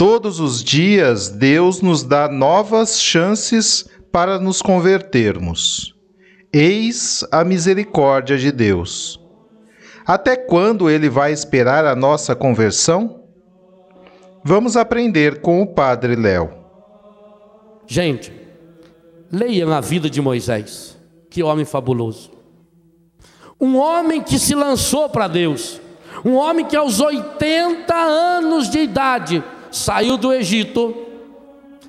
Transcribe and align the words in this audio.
Todos 0.00 0.40
os 0.40 0.64
dias, 0.64 1.28
Deus 1.28 1.82
nos 1.82 2.02
dá 2.02 2.26
novas 2.26 2.98
chances 2.98 3.86
para 4.10 4.38
nos 4.38 4.62
convertermos. 4.62 5.94
Eis 6.50 7.22
a 7.30 7.44
misericórdia 7.44 8.38
de 8.38 8.50
Deus. 8.50 9.20
Até 10.06 10.36
quando 10.36 10.88
ele 10.88 11.10
vai 11.10 11.32
esperar 11.32 11.84
a 11.84 11.94
nossa 11.94 12.34
conversão? 12.34 13.24
Vamos 14.42 14.74
aprender 14.74 15.42
com 15.42 15.60
o 15.60 15.66
Padre 15.66 16.16
Léo. 16.16 16.50
Gente, 17.86 18.32
leiam 19.30 19.70
a 19.70 19.82
vida 19.82 20.08
de 20.08 20.22
Moisés. 20.22 20.96
Que 21.28 21.42
homem 21.42 21.66
fabuloso. 21.66 22.30
Um 23.60 23.76
homem 23.76 24.22
que 24.22 24.38
se 24.38 24.54
lançou 24.54 25.10
para 25.10 25.28
Deus. 25.28 25.78
Um 26.24 26.36
homem 26.36 26.64
que 26.64 26.74
aos 26.74 27.00
80 27.00 27.94
anos 27.94 28.70
de 28.70 28.78
idade 28.78 29.44
saiu 29.70 30.16
do 30.16 30.32
Egito 30.32 30.94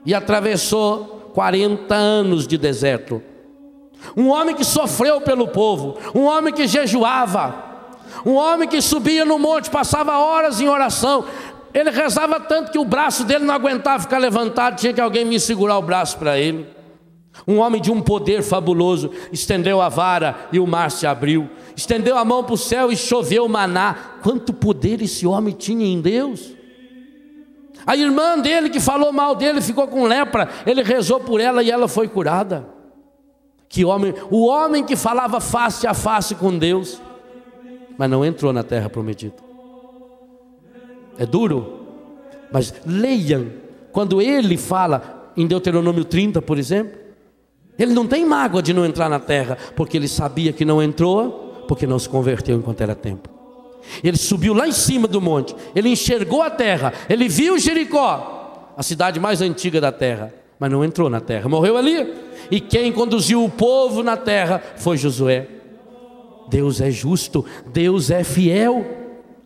e 0.06 0.14
atravessou 0.14 1.32
40 1.34 1.94
anos 1.94 2.48
de 2.48 2.58
deserto. 2.58 3.22
Um 4.16 4.30
homem 4.30 4.56
que 4.56 4.64
sofreu 4.64 5.22
pelo 5.22 5.48
povo, 5.48 5.98
um 6.14 6.26
homem 6.26 6.54
que 6.54 6.68
jejuava, 6.68 7.72
um 8.26 8.34
homem 8.34 8.68
que 8.68 8.82
subia 8.82 9.24
no 9.24 9.40
monte, 9.40 9.70
passava 9.70 10.18
horas 10.18 10.60
em 10.60 10.68
oração. 10.68 11.26
Ele 11.74 11.90
rezava 11.90 12.40
tanto 12.40 12.72
que 12.72 12.80
o 12.80 12.86
braço 12.86 13.24
dele 13.24 13.46
não 13.46 13.54
aguentava 13.54 14.02
ficar 14.02 14.18
levantado, 14.18 14.78
tinha 14.78 14.94
que 14.94 15.00
alguém 15.00 15.24
me 15.24 15.40
segurar 15.40 15.78
o 15.78 15.82
braço 15.82 16.18
para 16.18 16.38
ele. 16.38 16.68
Um 17.48 17.60
homem 17.60 17.82
de 17.82 17.92
um 17.92 18.02
poder 18.02 18.44
fabuloso 18.44 19.12
estendeu 19.32 19.82
a 19.82 19.88
vara 19.88 20.50
e 20.52 20.60
o 20.60 20.68
mar 20.68 20.92
se 20.92 21.08
abriu, 21.08 21.50
estendeu 21.76 22.18
a 22.18 22.26
mão 22.26 22.44
para 22.44 22.54
o 22.54 22.58
céu 22.58 22.92
e 22.92 22.98
choveu 22.98 23.48
maná. 23.48 23.96
Quanto 24.22 24.52
poder 24.54 25.02
esse 25.02 25.26
homem 25.26 25.54
tinha 25.54 25.86
em 25.86 26.02
Deus! 26.02 26.61
A 27.86 27.96
irmã 27.96 28.38
dele 28.38 28.70
que 28.70 28.80
falou 28.80 29.12
mal 29.12 29.36
dele 29.36 29.62
ficou 29.62 29.88
com 29.88 30.06
lepra, 30.06 30.50
ele 30.66 30.84
rezou 30.84 31.20
por 31.20 31.40
ela 31.40 31.64
e 31.64 31.72
ela 31.72 31.88
foi 31.88 32.08
curada. 32.08 32.66
Que 33.68 33.86
homem, 33.86 34.14
o 34.30 34.46
homem 34.46 34.84
que 34.84 34.96
falava 34.96 35.40
face 35.40 35.88
a 35.88 35.94
face 35.94 36.36
com 36.36 36.58
Deus, 36.58 37.02
mas 37.98 38.10
não 38.10 38.26
entrou 38.26 38.52
na 38.52 38.64
terra 38.64 38.90
prometida. 38.90 39.36
É 41.18 41.26
duro, 41.26 41.80
mas 42.52 42.74
leiam, 42.86 43.48
quando 43.92 44.22
ele 44.22 44.58
fala 44.58 45.32
em 45.38 45.48
Deuteronômio 45.48 46.04
30, 46.04 46.42
por 46.42 46.58
exemplo, 46.58 47.00
ele 47.80 47.94
não 47.94 48.06
tem 48.06 48.26
mágoa 48.26 48.62
de 48.62 48.74
não 48.74 48.86
entrar 48.86 49.10
na 49.10 49.20
terra, 49.20 49.58
porque 49.76 49.98
ele 49.98 50.08
sabia 50.08 50.52
que 50.52 50.66
não 50.66 50.84
entrou, 50.84 51.64
porque 51.68 51.88
não 51.88 51.98
se 51.98 52.10
converteu 52.10 52.58
enquanto 52.58 52.82
era 52.82 52.94
tempo. 52.94 53.41
Ele 54.04 54.18
subiu 54.18 54.54
lá 54.54 54.68
em 54.68 54.72
cima 54.72 55.08
do 55.08 55.22
monte, 55.22 55.56
ele 55.76 55.90
enxergou 55.90 56.42
a 56.42 56.50
terra, 56.50 56.94
ele 57.10 57.28
viu 57.28 57.58
Jericó, 57.58 58.74
a 58.78 58.84
cidade 58.84 59.20
mais 59.20 59.42
antiga 59.42 59.82
da 59.82 59.92
terra, 59.92 60.34
mas 60.60 60.72
não 60.72 60.84
entrou 60.84 61.10
na 61.10 61.20
terra, 61.20 61.50
morreu 61.50 61.78
ali. 61.78 62.08
E 62.50 62.60
quem 62.60 62.92
conduziu 62.92 63.44
o 63.44 63.50
povo 63.50 64.04
na 64.04 64.18
terra 64.18 64.62
foi 64.78 64.98
Josué. 64.98 65.48
Deus 66.50 66.82
é 66.82 66.92
justo, 66.92 67.46
Deus 67.68 68.12
é 68.12 68.24
fiel, 68.24 68.86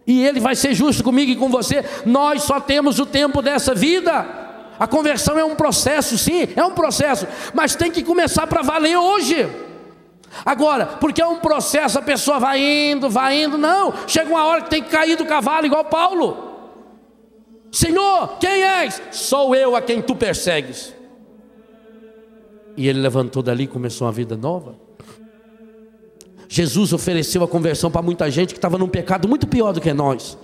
e 0.08 0.26
Ele 0.26 0.40
vai 0.40 0.56
ser 0.56 0.74
justo 0.74 1.04
comigo 1.04 1.32
e 1.32 1.36
com 1.36 1.50
você. 1.50 1.84
Nós 2.06 2.44
só 2.44 2.60
temos 2.60 3.00
o 3.00 3.06
tempo 3.06 3.42
dessa 3.42 3.74
vida. 3.74 4.44
A 4.78 4.88
conversão 4.88 5.38
é 5.38 5.46
um 5.46 5.56
processo, 5.56 6.18
sim, 6.18 6.50
é 6.56 6.64
um 6.64 6.72
processo, 6.72 7.28
mas 7.54 7.76
tem 7.76 7.90
que 7.90 8.04
começar 8.04 8.46
para 8.46 8.62
valer 8.62 8.98
hoje. 8.98 9.48
Agora, 10.44 10.86
porque 10.86 11.22
é 11.22 11.28
um 11.28 11.38
processo, 11.38 12.00
a 12.00 12.02
pessoa 12.02 12.40
vai 12.40 12.60
indo, 12.60 13.10
vai 13.10 13.44
indo, 13.44 13.58
não, 13.58 13.94
chega 14.08 14.30
uma 14.30 14.44
hora 14.46 14.62
que 14.64 14.70
tem 14.70 14.84
que 14.84 14.90
cair 14.90 15.16
do 15.16 15.26
cavalo, 15.26 15.66
igual 15.66 15.86
Paulo. 15.86 16.56
Senhor, 17.72 18.38
quem 18.40 18.64
és? 18.64 19.02
Sou 19.12 19.56
eu 19.56 19.76
a 19.76 19.82
quem 19.82 20.02
tu 20.02 20.16
persegues. 20.16 20.94
E 22.78 22.88
ele 22.88 23.00
levantou 23.00 23.42
dali 23.42 23.64
e 23.64 23.68
começou 23.68 24.08
uma 24.08 24.14
vida 24.14 24.36
nova. 24.36 24.76
Jesus 26.48 26.94
ofereceu 26.94 27.44
a 27.44 27.48
conversão 27.48 27.90
para 27.90 28.02
muita 28.02 28.30
gente 28.30 28.54
que 28.54 28.58
estava 28.58 28.78
num 28.78 28.88
pecado 28.88 29.28
muito 29.28 29.48
pior 29.48 29.74
do 29.74 29.82
que 29.82 29.94
nós. 29.94 30.38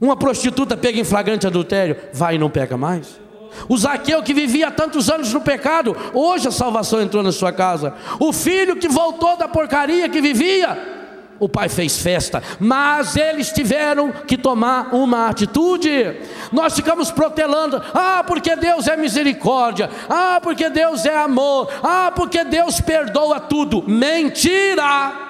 Uma 0.00 0.16
prostituta 0.16 0.76
pega 0.76 0.98
em 0.98 1.04
flagrante 1.04 1.46
adultério, 1.46 1.96
vai 2.12 2.34
e 2.34 2.38
não 2.38 2.50
peca 2.50 2.76
mais. 2.76 3.23
O 3.68 3.76
Zaqueu 3.76 4.22
que 4.22 4.34
vivia 4.34 4.70
tantos 4.70 5.08
anos 5.08 5.32
no 5.32 5.40
pecado, 5.40 5.96
hoje 6.12 6.48
a 6.48 6.50
salvação 6.50 7.00
entrou 7.00 7.22
na 7.22 7.32
sua 7.32 7.52
casa. 7.52 7.94
O 8.18 8.32
filho 8.32 8.76
que 8.76 8.88
voltou 8.88 9.36
da 9.36 9.48
porcaria 9.48 10.08
que 10.08 10.20
vivia, 10.20 10.94
o 11.38 11.48
pai 11.48 11.68
fez 11.68 11.98
festa, 11.98 12.42
mas 12.60 13.16
eles 13.16 13.50
tiveram 13.50 14.12
que 14.12 14.36
tomar 14.36 14.94
uma 14.94 15.28
atitude. 15.28 16.16
Nós 16.52 16.74
ficamos 16.74 17.10
protelando: 17.10 17.82
ah, 17.92 18.24
porque 18.26 18.54
Deus 18.56 18.86
é 18.86 18.96
misericórdia, 18.96 19.90
ah, 20.08 20.40
porque 20.42 20.68
Deus 20.70 21.04
é 21.04 21.16
amor, 21.16 21.68
ah, 21.82 22.12
porque 22.14 22.44
Deus 22.44 22.80
perdoa 22.80 23.40
tudo. 23.40 23.82
Mentira! 23.86 25.22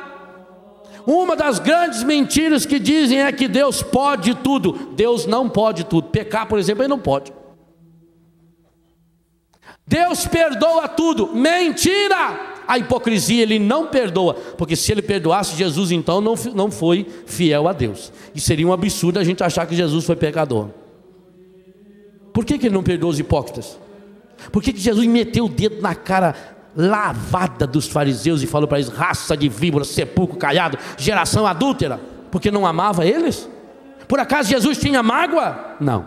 Uma 1.06 1.36
das 1.36 1.58
grandes 1.58 2.02
mentiras 2.02 2.64
que 2.64 2.78
dizem 2.78 3.20
é 3.22 3.30
que 3.30 3.46
Deus 3.46 3.82
pode 3.82 4.34
tudo. 4.36 4.92
Deus 4.94 5.26
não 5.26 5.50
pode 5.50 5.84
tudo. 5.84 6.08
Pecar, 6.08 6.46
por 6.46 6.58
exemplo, 6.58 6.82
ele 6.82 6.88
não 6.88 6.98
pode. 6.98 7.30
Deus 9.86 10.26
perdoa 10.26 10.88
tudo. 10.88 11.34
Mentira! 11.34 12.52
A 12.66 12.78
hipocrisia 12.78 13.42
ele 13.42 13.58
não 13.58 13.88
perdoa, 13.88 14.34
porque 14.56 14.74
se 14.74 14.90
ele 14.90 15.02
perdoasse, 15.02 15.54
Jesus 15.54 15.92
então 15.92 16.20
não, 16.20 16.34
não 16.54 16.70
foi 16.70 17.06
fiel 17.26 17.68
a 17.68 17.72
Deus. 17.72 18.10
E 18.34 18.40
seria 18.40 18.66
um 18.66 18.72
absurdo 18.72 19.18
a 19.18 19.24
gente 19.24 19.44
achar 19.44 19.66
que 19.66 19.76
Jesus 19.76 20.04
foi 20.04 20.16
pecador. 20.16 20.68
Por 22.32 22.44
que, 22.44 22.58
que 22.58 22.66
ele 22.66 22.74
não 22.74 22.82
perdoou 22.82 23.12
os 23.12 23.18
hipócritas? 23.18 23.78
Por 24.50 24.62
que, 24.62 24.72
que 24.72 24.80
Jesus 24.80 25.06
meteu 25.06 25.44
o 25.44 25.48
dedo 25.48 25.80
na 25.82 25.94
cara 25.94 26.34
lavada 26.74 27.66
dos 27.66 27.86
fariseus 27.86 28.42
e 28.42 28.46
falou 28.46 28.66
para 28.66 28.78
eles: 28.78 28.90
raça 28.90 29.36
de 29.36 29.48
víbora, 29.48 29.84
sepulcro 29.84 30.38
caiado, 30.38 30.78
geração 30.96 31.46
adúltera? 31.46 32.00
Porque 32.30 32.50
não 32.50 32.66
amava 32.66 33.04
eles? 33.06 33.48
Por 34.08 34.18
acaso 34.18 34.48
Jesus 34.48 34.78
tinha 34.78 35.02
mágoa? 35.02 35.76
Não. 35.78 36.06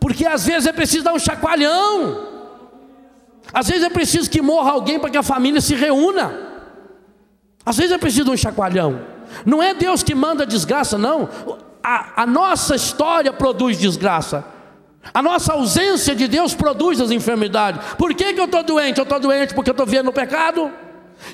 Porque 0.00 0.24
às 0.24 0.46
vezes 0.46 0.66
é 0.66 0.72
preciso 0.72 1.04
dar 1.04 1.12
um 1.12 1.18
chacoalhão. 1.18 2.35
Às 3.52 3.68
vezes 3.68 3.84
é 3.84 3.90
preciso 3.90 4.30
que 4.30 4.42
morra 4.42 4.72
alguém 4.72 4.98
para 4.98 5.10
que 5.10 5.16
a 5.16 5.22
família 5.22 5.60
se 5.60 5.74
reúna. 5.74 6.34
Às 7.64 7.76
vezes 7.76 7.92
é 7.92 7.98
preciso 7.98 8.30
um 8.30 8.36
chacoalhão. 8.36 9.00
Não 9.44 9.62
é 9.62 9.74
Deus 9.74 10.02
que 10.02 10.14
manda 10.14 10.46
desgraça, 10.46 10.96
não. 10.96 11.28
A, 11.82 12.22
a 12.22 12.26
nossa 12.26 12.74
história 12.74 13.32
produz 13.32 13.78
desgraça. 13.78 14.44
A 15.12 15.22
nossa 15.22 15.52
ausência 15.52 16.14
de 16.14 16.26
Deus 16.26 16.54
produz 16.54 17.00
as 17.00 17.10
enfermidades. 17.10 17.94
Por 17.94 18.14
que, 18.14 18.32
que 18.32 18.40
eu 18.40 18.44
estou 18.44 18.62
doente? 18.62 18.98
Eu 18.98 19.04
estou 19.04 19.20
doente 19.20 19.54
porque 19.54 19.70
eu 19.70 19.72
estou 19.72 19.86
vivendo 19.86 20.06
no 20.06 20.12
pecado. 20.12 20.70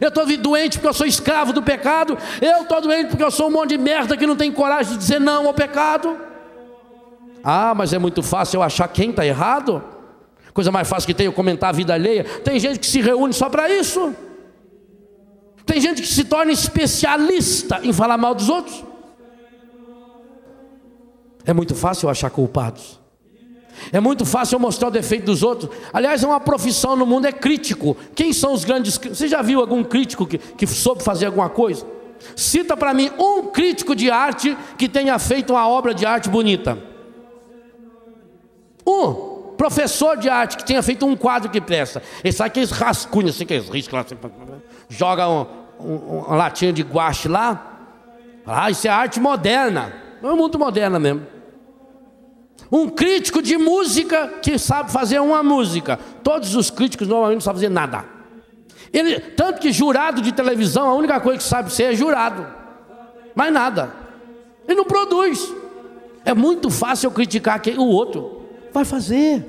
Eu 0.00 0.08
estou 0.08 0.24
doente 0.38 0.78
porque 0.78 0.88
eu 0.88 0.94
sou 0.94 1.06
escravo 1.06 1.52
do 1.52 1.62
pecado. 1.62 2.16
Eu 2.40 2.62
estou 2.62 2.80
doente 2.80 3.08
porque 3.08 3.24
eu 3.24 3.30
sou 3.30 3.48
um 3.48 3.50
monte 3.50 3.70
de 3.70 3.78
merda 3.78 4.16
que 4.16 4.26
não 4.26 4.36
tem 4.36 4.52
coragem 4.52 4.92
de 4.92 4.98
dizer 4.98 5.20
não 5.20 5.46
ao 5.46 5.54
pecado. 5.54 6.16
Ah, 7.42 7.74
mas 7.74 7.92
é 7.92 7.98
muito 7.98 8.22
fácil 8.22 8.58
eu 8.58 8.62
achar 8.62 8.86
quem 8.88 9.10
está 9.10 9.26
errado. 9.26 9.82
Coisa 10.52 10.70
mais 10.70 10.88
fácil 10.88 11.06
que 11.06 11.14
tem 11.14 11.26
eu 11.26 11.32
comentar 11.32 11.70
a 11.70 11.72
vida 11.72 11.94
alheia. 11.94 12.24
Tem 12.44 12.58
gente 12.58 12.78
que 12.78 12.86
se 12.86 13.00
reúne 13.00 13.32
só 13.32 13.48
para 13.48 13.70
isso. 13.70 14.14
Tem 15.64 15.80
gente 15.80 16.02
que 16.02 16.08
se 16.08 16.24
torna 16.24 16.52
especialista 16.52 17.80
em 17.82 17.92
falar 17.92 18.18
mal 18.18 18.34
dos 18.34 18.48
outros. 18.48 18.84
É 21.46 21.52
muito 21.52 21.74
fácil 21.74 22.08
achar 22.08 22.30
culpados. 22.30 23.00
É 23.90 23.98
muito 23.98 24.24
fácil 24.24 24.56
eu 24.56 24.60
mostrar 24.60 24.88
o 24.88 24.90
defeito 24.90 25.24
dos 25.24 25.42
outros. 25.42 25.70
Aliás, 25.92 26.22
é 26.22 26.26
uma 26.26 26.38
profissão 26.38 26.94
no 26.94 27.06
mundo, 27.06 27.26
é 27.26 27.32
crítico. 27.32 27.96
Quem 28.14 28.32
são 28.32 28.52
os 28.52 28.64
grandes 28.64 28.98
Você 28.98 29.26
já 29.26 29.40
viu 29.40 29.60
algum 29.60 29.82
crítico 29.82 30.26
que, 30.26 30.38
que 30.38 30.66
soube 30.66 31.02
fazer 31.02 31.26
alguma 31.26 31.48
coisa? 31.48 31.86
Cita 32.36 32.76
para 32.76 32.94
mim 32.94 33.10
um 33.18 33.46
crítico 33.46 33.96
de 33.96 34.10
arte 34.10 34.56
que 34.76 34.88
tenha 34.88 35.18
feito 35.18 35.54
uma 35.54 35.66
obra 35.66 35.94
de 35.94 36.04
arte 36.06 36.28
bonita. 36.28 36.78
Um 38.86 39.31
professor 39.56 40.16
de 40.16 40.28
arte 40.28 40.56
que 40.56 40.64
tenha 40.64 40.82
feito 40.82 41.06
um 41.06 41.16
quadro 41.16 41.50
que 41.50 41.60
presta. 41.60 42.02
Esse 42.22 42.38
sabe 42.38 42.48
aqueles 42.48 42.70
rascunhos, 42.70 43.34
assim, 43.34 43.44
aqueles 43.44 43.68
riscos 43.68 43.94
lá, 43.94 44.00
assim, 44.00 44.16
joga 44.88 45.28
um, 45.28 45.46
um, 45.80 45.96
uma 46.26 46.36
latinha 46.36 46.72
de 46.72 46.82
guache 46.82 47.28
lá. 47.28 47.68
Ah, 48.46 48.70
isso 48.70 48.86
é 48.86 48.90
arte 48.90 49.20
moderna. 49.20 49.92
É 50.22 50.32
muito 50.32 50.58
moderna 50.58 50.98
mesmo. 50.98 51.26
Um 52.70 52.88
crítico 52.88 53.42
de 53.42 53.56
música 53.58 54.28
que 54.42 54.58
sabe 54.58 54.90
fazer 54.90 55.20
uma 55.20 55.42
música. 55.42 55.98
Todos 56.22 56.54
os 56.54 56.70
críticos 56.70 57.06
normalmente 57.06 57.36
não 57.36 57.40
sabem 57.42 57.60
fazer 57.60 57.68
nada. 57.68 58.04
Ele, 58.92 59.20
tanto 59.20 59.60
que 59.60 59.72
jurado 59.72 60.20
de 60.20 60.32
televisão, 60.32 60.88
a 60.88 60.94
única 60.94 61.20
coisa 61.20 61.38
que 61.38 61.44
sabe 61.44 61.72
ser 61.72 61.92
é 61.92 61.94
jurado. 61.94 62.46
Mais 63.34 63.52
nada. 63.52 63.92
Ele 64.66 64.76
não 64.76 64.84
produz. 64.84 65.52
É 66.24 66.34
muito 66.34 66.70
fácil 66.70 67.08
eu 67.08 67.10
criticar 67.10 67.60
o 67.76 67.86
outro. 67.86 68.41
Vai 68.72 68.84
fazer. 68.84 69.44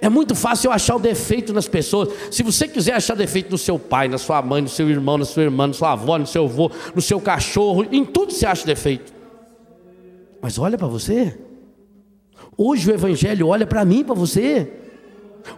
É 0.00 0.08
muito 0.08 0.34
fácil 0.34 0.68
eu 0.68 0.72
achar 0.72 0.96
o 0.96 0.98
defeito 0.98 1.52
nas 1.52 1.68
pessoas. 1.68 2.08
Se 2.30 2.42
você 2.42 2.68
quiser 2.68 2.94
achar 2.94 3.14
defeito 3.14 3.50
no 3.50 3.58
seu 3.58 3.78
pai, 3.78 4.08
na 4.08 4.18
sua 4.18 4.40
mãe, 4.40 4.62
no 4.62 4.68
seu 4.68 4.88
irmão, 4.88 5.18
na 5.18 5.24
sua 5.24 5.42
irmã, 5.42 5.66
na 5.66 5.72
sua 5.72 5.92
avó, 5.92 6.18
no 6.18 6.26
seu 6.26 6.44
avô, 6.44 6.70
no 6.94 7.02
seu 7.02 7.20
cachorro, 7.20 7.86
em 7.90 8.04
tudo 8.04 8.32
você 8.32 8.46
acha 8.46 8.64
defeito. 8.64 9.12
Mas 10.40 10.58
olha 10.58 10.78
para 10.78 10.86
você. 10.86 11.36
Hoje 12.56 12.90
o 12.90 12.94
Evangelho 12.94 13.48
olha 13.48 13.66
para 13.66 13.84
mim, 13.84 14.04
para 14.04 14.14
você. 14.14 14.72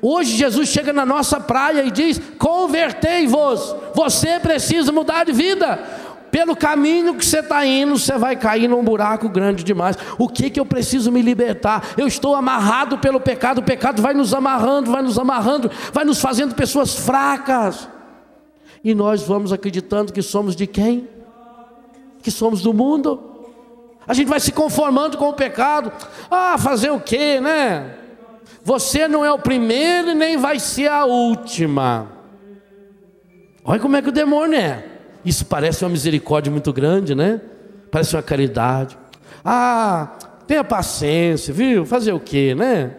Hoje 0.00 0.37
Jesus 0.37 0.69
chega 0.69 0.93
na 0.93 1.05
nossa 1.05 1.40
praia 1.40 1.85
e 1.85 1.90
diz: 1.90 2.20
Convertei-vos, 2.38 3.75
você 3.94 4.38
precisa 4.38 4.93
mudar 4.93 5.25
de 5.25 5.32
vida. 5.32 5.79
Pelo 6.34 6.56
caminho 6.56 7.14
que 7.14 7.25
você 7.25 7.38
está 7.38 7.64
indo, 7.64 7.96
você 7.96 8.19
vai 8.19 8.34
cair 8.34 8.66
num 8.66 8.82
buraco 8.82 9.28
grande 9.28 9.62
demais. 9.62 9.96
O 10.19 10.28
que 10.28 10.50
que 10.50 10.58
eu 10.58 10.66
preciso 10.66 11.12
me 11.12 11.22
libertar? 11.22 11.94
Eu 11.96 12.08
estou 12.08 12.34
amarrado 12.34 12.98
pelo 12.98 13.20
pecado, 13.20 13.58
o 13.58 13.62
pecado 13.62 14.02
vai 14.02 14.14
nos 14.14 14.34
amarrando, 14.34 14.90
vai 14.90 15.00
nos 15.00 15.16
amarrando, 15.16 15.70
vai 15.92 16.04
nos 16.04 16.20
fazendo 16.20 16.52
pessoas 16.56 16.96
fracas. 16.96 17.88
E 18.82 18.96
nós 18.96 19.22
vamos 19.22 19.52
acreditando 19.52 20.12
que 20.12 20.22
somos 20.22 20.56
de 20.56 20.66
quem? 20.66 21.08
Que 22.20 22.32
somos 22.32 22.62
do 22.62 22.75
mundo. 22.75 23.22
A 24.04 24.12
gente 24.12 24.26
vai 24.26 24.40
se 24.40 24.50
conformando 24.50 25.16
com 25.16 25.28
o 25.28 25.34
pecado. 25.34 25.92
Ah, 26.28 26.58
fazer 26.58 26.90
o 26.90 26.98
quê, 26.98 27.40
né? 27.40 27.94
Você 28.64 29.06
não 29.06 29.25
é 29.25 29.30
o 29.30 29.38
primeiro 29.38 30.10
e 30.10 30.14
nem 30.16 30.37
vai 30.37 30.58
ser 30.58 30.88
a 30.88 31.04
última. 31.04 32.08
Olha 33.64 33.78
como 33.78 33.94
é 33.94 34.02
que 34.02 34.08
o 34.08 34.12
demônio 34.12 34.58
é. 34.58 34.94
Isso 35.25 35.47
parece 35.47 35.85
uma 35.85 35.91
misericórdia 35.91 36.50
muito 36.50 36.73
grande, 36.73 37.15
né? 37.15 37.41
Parece 37.91 38.15
uma 38.15 38.23
caridade. 38.23 38.97
Ah, 39.44 40.17
tenha 40.47 40.65
paciência, 40.65 41.53
viu? 41.53 41.87
Fazer 41.87 42.12
o 42.12 42.21
quê, 42.21 42.55
né? 42.55 42.94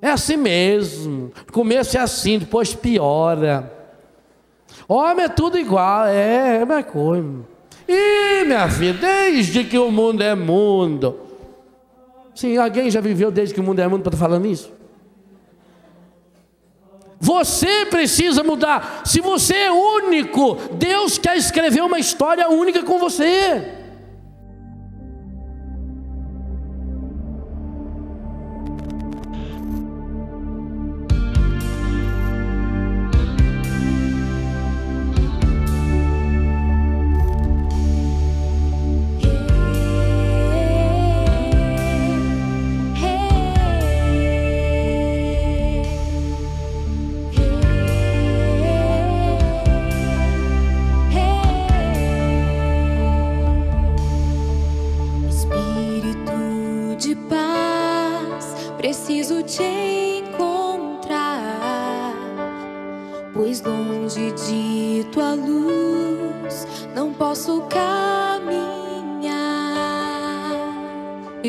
É 0.00 0.10
assim 0.10 0.36
mesmo. 0.36 1.32
No 1.46 1.52
começo 1.52 1.96
é 1.96 2.00
assim, 2.00 2.38
depois 2.38 2.74
piora. 2.74 3.72
Homem 4.88 5.24
é 5.24 5.28
tudo 5.28 5.58
igual, 5.58 6.06
é, 6.06 6.58
é 6.58 6.64
uma 6.64 6.82
coisa. 6.82 7.52
Ih, 7.88 8.44
minha 8.44 8.68
filha, 8.68 8.94
desde 8.94 9.64
que 9.64 9.78
o 9.78 9.90
mundo 9.90 10.22
é 10.22 10.34
mundo. 10.34 11.16
Sim, 12.34 12.56
alguém 12.56 12.90
já 12.90 13.00
viveu 13.00 13.30
desde 13.30 13.54
que 13.54 13.60
o 13.60 13.62
mundo 13.62 13.80
é 13.80 13.88
mundo 13.88 14.02
para 14.02 14.14
estar 14.14 14.26
falando 14.26 14.46
isso? 14.46 14.70
Você 17.24 17.86
precisa 17.86 18.42
mudar. 18.42 19.02
Se 19.04 19.20
você 19.20 19.54
é 19.54 19.70
único, 19.70 20.56
Deus 20.72 21.18
quer 21.18 21.36
escrever 21.36 21.80
uma 21.80 22.00
história 22.00 22.48
única 22.48 22.82
com 22.82 22.98
você. 22.98 23.81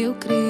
eu 0.04 0.14
creio. 0.16 0.43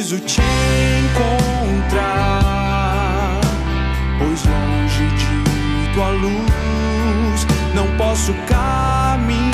preciso 0.00 0.18
te 0.20 0.40
encontrar, 1.90 2.58
pois 4.18 4.44
longe 4.46 5.06
de 5.18 5.92
tua 5.92 6.08
luz 6.10 7.46
não 7.74 7.86
posso 7.98 8.32
caminhar. 8.48 9.44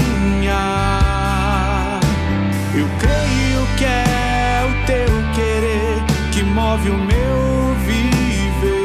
Eu 2.74 2.88
creio 3.00 3.66
que 3.76 3.84
é 3.84 4.62
o 4.70 4.74
teu 4.86 5.08
querer 5.34 6.00
que 6.30 6.44
move 6.44 6.90
o 6.90 6.98
meu 6.98 7.74
viver. 7.84 8.84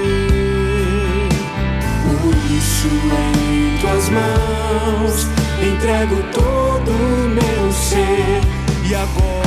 Por 2.22 2.36
isso, 2.52 2.88
em 2.88 3.78
tuas 3.80 4.10
mãos 4.10 5.28
entrego 5.62 6.24
todo 6.34 6.90
o 6.90 7.30
meu 7.30 7.72
ser 7.72 8.42
e 8.84 8.96
agora 8.96 9.41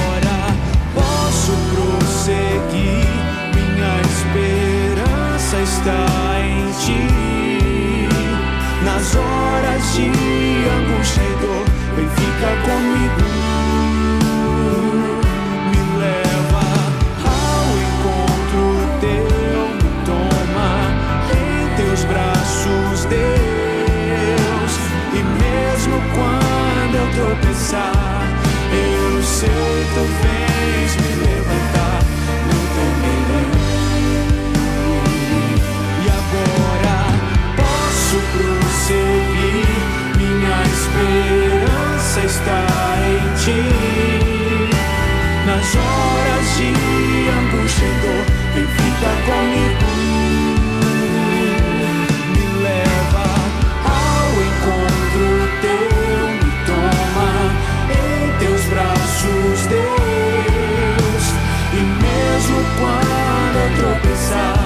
está 5.65 6.41
em 6.41 6.71
ti. 6.85 8.09
nas 8.85 9.15
horas 9.17 9.95
de 9.95 10.07
angústia 10.77 11.23
e 11.23 11.35
dor, 11.41 11.67
vem 11.97 12.09
fica 12.09 12.51
comigo. 12.67 13.27
Me 15.71 15.81
leva 15.99 16.65
ao 17.25 17.67
encontro 17.87 18.65
teu, 19.01 19.63
me 19.77 19.91
toma 20.05 20.71
em 21.33 21.77
teus 21.77 22.05
braços, 22.05 23.05
Deus. 23.07 24.73
E 25.13 25.21
mesmo 25.43 25.97
quando 26.15 26.95
eu 26.97 27.09
tropeçar, 27.15 28.29
eu 28.73 29.23
sei 29.23 29.87
tu 29.95 30.03
vens 30.23 30.44
quando 64.05 64.64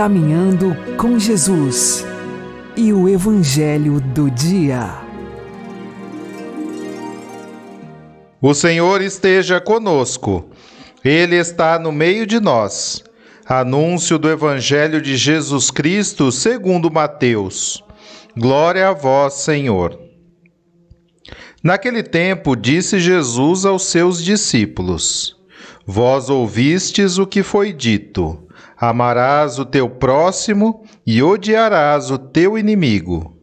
Caminhando 0.00 0.74
com 0.96 1.18
Jesus 1.18 2.06
e 2.74 2.90
o 2.90 3.06
Evangelho 3.06 4.00
do 4.00 4.30
Dia. 4.30 4.98
O 8.40 8.54
Senhor 8.54 9.02
esteja 9.02 9.60
conosco. 9.60 10.48
Ele 11.04 11.36
está 11.36 11.78
no 11.78 11.92
meio 11.92 12.26
de 12.26 12.40
nós. 12.40 13.04
Anúncio 13.44 14.18
do 14.18 14.30
Evangelho 14.30 15.02
de 15.02 15.18
Jesus 15.18 15.70
Cristo 15.70 16.32
segundo 16.32 16.90
Mateus. 16.90 17.84
Glória 18.34 18.88
a 18.88 18.94
vós, 18.94 19.34
Senhor. 19.34 20.00
Naquele 21.62 22.02
tempo 22.02 22.56
disse 22.56 22.98
Jesus 22.98 23.66
aos 23.66 23.82
seus 23.82 24.24
discípulos: 24.24 25.36
Vós 25.84 26.30
ouvistes 26.30 27.18
o 27.18 27.26
que 27.26 27.42
foi 27.42 27.70
dito: 27.70 28.48
Amarás 28.80 29.58
o 29.58 29.66
teu 29.66 29.90
próximo 29.90 30.84
e 31.06 31.22
odiarás 31.22 32.10
o 32.10 32.16
teu 32.16 32.56
inimigo. 32.56 33.36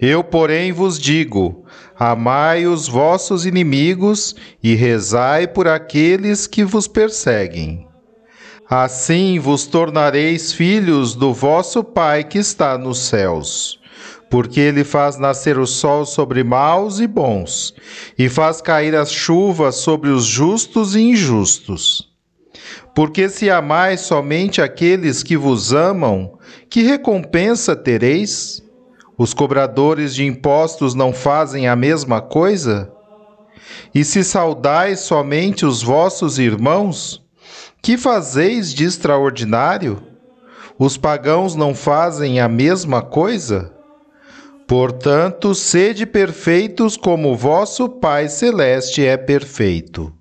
Eu, 0.00 0.24
porém, 0.24 0.72
vos 0.72 0.98
digo: 0.98 1.64
amai 1.96 2.66
os 2.66 2.88
vossos 2.88 3.46
inimigos 3.46 4.34
e 4.60 4.74
rezai 4.74 5.46
por 5.46 5.68
aqueles 5.68 6.48
que 6.48 6.64
vos 6.64 6.88
perseguem. 6.88 7.86
Assim 8.68 9.38
vos 9.38 9.68
tornareis 9.68 10.52
filhos 10.52 11.14
do 11.14 11.32
vosso 11.32 11.84
Pai 11.84 12.24
que 12.24 12.38
está 12.38 12.76
nos 12.76 12.98
céus. 12.98 13.78
Porque 14.28 14.58
ele 14.58 14.82
faz 14.82 15.18
nascer 15.18 15.56
o 15.56 15.66
sol 15.68 16.04
sobre 16.04 16.42
maus 16.42 16.98
e 16.98 17.06
bons, 17.06 17.74
e 18.18 18.28
faz 18.28 18.60
cair 18.60 18.96
as 18.96 19.12
chuvas 19.12 19.76
sobre 19.76 20.10
os 20.10 20.24
justos 20.24 20.96
e 20.96 21.00
injustos. 21.00 22.11
Porque 22.94 23.28
se 23.28 23.50
amais 23.50 24.00
somente 24.00 24.60
aqueles 24.60 25.22
que 25.22 25.36
vos 25.36 25.72
amam, 25.72 26.38
que 26.68 26.82
recompensa 26.82 27.74
tereis? 27.74 28.62
Os 29.16 29.32
cobradores 29.32 30.14
de 30.14 30.24
impostos 30.24 30.94
não 30.94 31.12
fazem 31.12 31.68
a 31.68 31.74
mesma 31.74 32.20
coisa? 32.20 32.92
E 33.94 34.04
se 34.04 34.22
saudais 34.22 35.00
somente 35.00 35.64
os 35.64 35.82
vossos 35.82 36.38
irmãos, 36.38 37.22
que 37.80 37.96
fazeis 37.96 38.74
de 38.74 38.84
extraordinário? 38.84 40.02
Os 40.78 40.96
pagãos 40.96 41.54
não 41.54 41.74
fazem 41.74 42.40
a 42.40 42.48
mesma 42.48 43.00
coisa? 43.00 43.72
Portanto, 44.66 45.54
sede 45.54 46.06
perfeitos 46.06 46.96
como 46.96 47.36
vosso 47.36 47.88
Pai 47.88 48.28
Celeste 48.28 49.04
é 49.04 49.16
perfeito. 49.16 50.12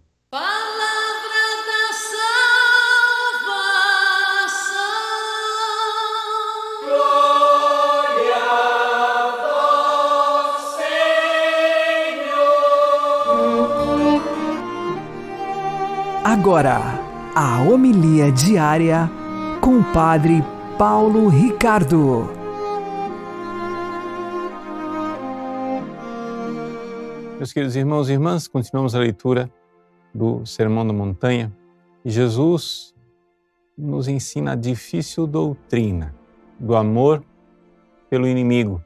Agora, 16.31 16.79
a 17.35 17.61
homilia 17.61 18.31
diária 18.31 19.11
com 19.59 19.79
o 19.79 19.93
Padre 19.93 20.41
Paulo 20.77 21.27
Ricardo. 21.27 22.29
Meus 27.35 27.51
queridos 27.51 27.75
irmãos 27.75 28.07
e 28.07 28.13
irmãs, 28.13 28.47
continuamos 28.47 28.95
a 28.95 28.99
leitura 28.99 29.51
do 30.15 30.45
Sermão 30.45 30.87
da 30.87 30.93
Montanha 30.93 31.51
e 32.05 32.09
Jesus 32.09 32.95
nos 33.77 34.07
ensina 34.07 34.53
a 34.53 34.55
difícil 34.55 35.27
doutrina 35.27 36.15
do 36.57 36.77
amor 36.77 37.25
pelo 38.09 38.25
inimigo. 38.25 38.81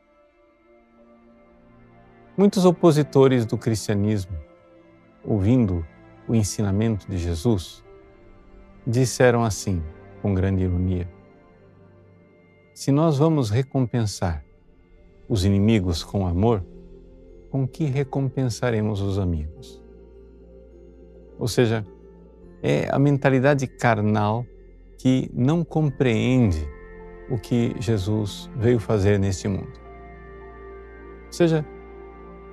Muitos 2.36 2.66
opositores 2.66 3.46
do 3.46 3.56
cristianismo, 3.56 4.36
ouvindo 5.24 5.86
o 6.28 6.36
ensinamento 6.36 7.10
de 7.10 7.18
Jesus, 7.18 7.84
disseram 8.86 9.44
assim, 9.44 9.84
com 10.22 10.34
grande 10.34 10.64
ironia: 10.64 11.10
Se 12.74 12.92
nós 12.92 13.18
vamos 13.18 13.50
recompensar 13.50 14.44
os 15.28 15.46
inimigos 15.46 16.04
com 16.04 16.28
amor, 16.28 16.64
com 17.50 17.68
que 17.68 17.86
recompensaremos 17.86 19.02
os 19.02 19.18
amigos? 19.18 19.82
Ou 21.38 21.48
seja, 21.48 21.86
é 22.62 22.90
a 22.90 22.98
mentalidade 22.98 23.68
carnal 23.68 24.46
que 24.98 25.30
não 25.34 25.64
compreende 25.64 26.68
o 27.30 27.38
que 27.38 27.76
Jesus 27.80 28.50
veio 28.56 28.80
fazer 28.80 29.20
neste 29.20 29.48
mundo. 29.48 29.80
Ou 31.28 31.34
seja, 31.34 31.66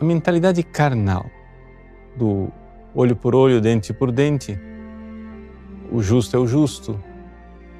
a 0.00 0.04
mentalidade 0.04 0.62
carnal 0.62 1.24
do 2.16 2.50
olho 2.94 3.16
por 3.16 3.34
olho, 3.34 3.60
dente 3.60 3.92
por 3.92 4.12
dente, 4.12 4.58
o 5.90 6.02
justo 6.02 6.36
é 6.36 6.38
o 6.38 6.46
justo, 6.46 6.98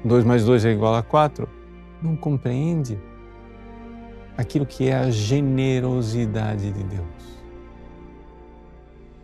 dois 0.03 0.23
mais 0.23 0.45
dois 0.45 0.65
é 0.65 0.71
igual 0.71 0.95
a 0.95 1.03
quatro, 1.03 1.47
não 2.01 2.15
compreende 2.15 2.99
aquilo 4.37 4.65
que 4.65 4.87
é 4.87 4.95
a 4.95 5.09
generosidade 5.09 6.71
de 6.71 6.83
Deus. 6.83 7.43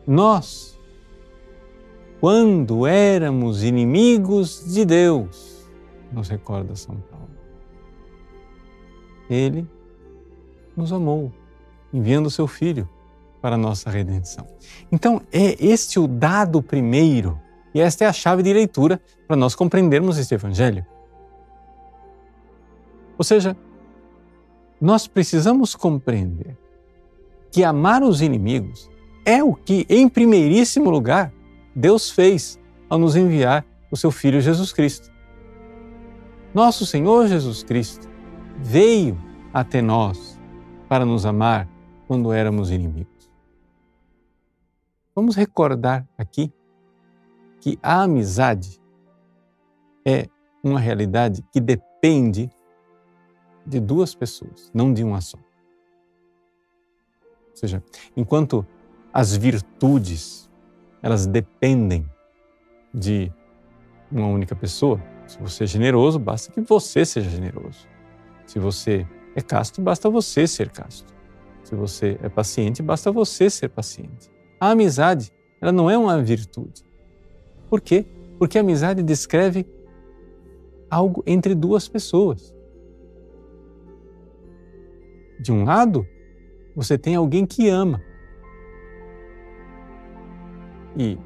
Nós, 0.06 0.80
quando 2.20 2.86
éramos 2.86 3.64
inimigos 3.64 4.64
de 4.74 4.86
Deus, 4.86 5.70
nos 6.12 6.30
recorda 6.30 6.76
São 6.76 6.96
Paulo, 6.96 7.30
Ele 9.30 9.68
nos 10.76 10.92
amou, 10.92 11.32
enviando 11.94 12.30
seu 12.30 12.48
Filho 12.48 12.88
para 13.42 13.56
a 13.56 13.58
nossa 13.58 13.90
redenção. 13.90 14.46
Então, 14.92 15.22
é 15.32 15.56
este 15.64 16.00
o 16.00 16.08
dado 16.08 16.62
primeiro, 16.62 17.40
e 17.74 17.80
esta 17.80 18.06
é 18.06 18.08
a 18.08 18.14
chave 18.14 18.44
de 18.44 18.54
leitura 18.54 19.02
para 19.28 19.36
nós 19.36 19.56
compreendermos 19.56 20.18
este 20.18 20.34
Evangelho. 20.34 20.86
Ou 23.18 23.24
seja, 23.24 23.56
nós 24.80 25.08
precisamos 25.08 25.76
compreender 25.76 26.58
que 27.52 27.64
amar 27.64 28.02
os 28.02 28.22
inimigos 28.22 28.90
é 29.26 29.44
o 29.44 29.54
que, 29.54 29.86
em 29.90 30.08
primeiríssimo 30.08 30.90
lugar, 30.90 31.34
Deus 31.76 32.10
fez 32.10 32.60
ao 32.90 32.98
nos 32.98 33.16
enviar 33.16 33.66
o 33.92 33.98
seu 33.98 34.12
Filho 34.12 34.40
Jesus 34.40 34.72
Cristo. 34.72 35.12
Nosso 36.54 36.86
Senhor 36.86 37.28
Jesus 37.28 37.64
Cristo 37.64 38.10
veio 38.58 39.18
até 39.54 39.82
nós 39.82 40.40
para 40.88 41.06
nos 41.06 41.26
amar 41.26 41.68
quando 42.08 42.32
éramos 42.32 42.72
inimigos. 42.72 43.19
Vamos 45.20 45.36
recordar 45.36 46.08
aqui 46.18 46.50
que 47.60 47.78
a 47.84 48.04
amizade 48.04 48.80
é 50.06 50.30
uma 50.64 50.80
realidade 50.80 51.44
que 51.52 51.60
depende 51.60 52.50
de 53.66 53.82
duas 53.82 54.16
pessoas, 54.16 54.72
não 54.74 54.94
de 54.94 55.04
uma 55.04 55.20
só. 55.20 55.38
Ou 57.50 57.54
seja, 57.54 57.84
enquanto 58.16 58.66
as 59.12 59.36
virtudes 59.36 60.50
elas 61.02 61.28
dependem 61.28 62.10
de 62.94 63.30
uma 64.10 64.28
única 64.28 64.56
pessoa, 64.56 65.04
se 65.28 65.38
você 65.38 65.66
é 65.66 65.68
generoso, 65.68 66.18
basta 66.18 66.50
que 66.50 66.62
você 66.62 67.04
seja 67.04 67.30
generoso. 67.30 67.86
Se 68.48 68.58
você 68.58 69.06
é 69.36 69.42
casto, 69.42 69.82
basta 69.82 70.10
você 70.10 70.48
ser 70.48 70.70
casto. 70.70 71.14
Se 71.62 71.76
você 71.76 72.18
é 72.24 72.30
paciente, 72.30 72.82
basta 72.82 73.12
você 73.12 73.50
ser 73.50 73.68
paciente. 73.68 74.39
A 74.60 74.72
amizade, 74.72 75.32
ela 75.62 75.72
não 75.72 75.90
é 75.90 75.98
uma 75.98 76.22
virtude. 76.22 76.84
Por 77.70 77.80
quê? 77.80 78.06
Porque 78.38 78.58
a 78.58 78.62
amizade 78.62 79.02
descreve 79.02 79.66
algo 80.90 81.24
entre 81.26 81.56
duas 81.56 81.88
pessoas. 81.88 82.54
De 85.40 85.52
um 85.52 85.64
lado, 85.64 86.06
você 86.76 86.98
tem 86.98 87.16
alguém 87.16 87.46
que 87.46 87.70
ama. 87.70 88.02
E 90.98 91.18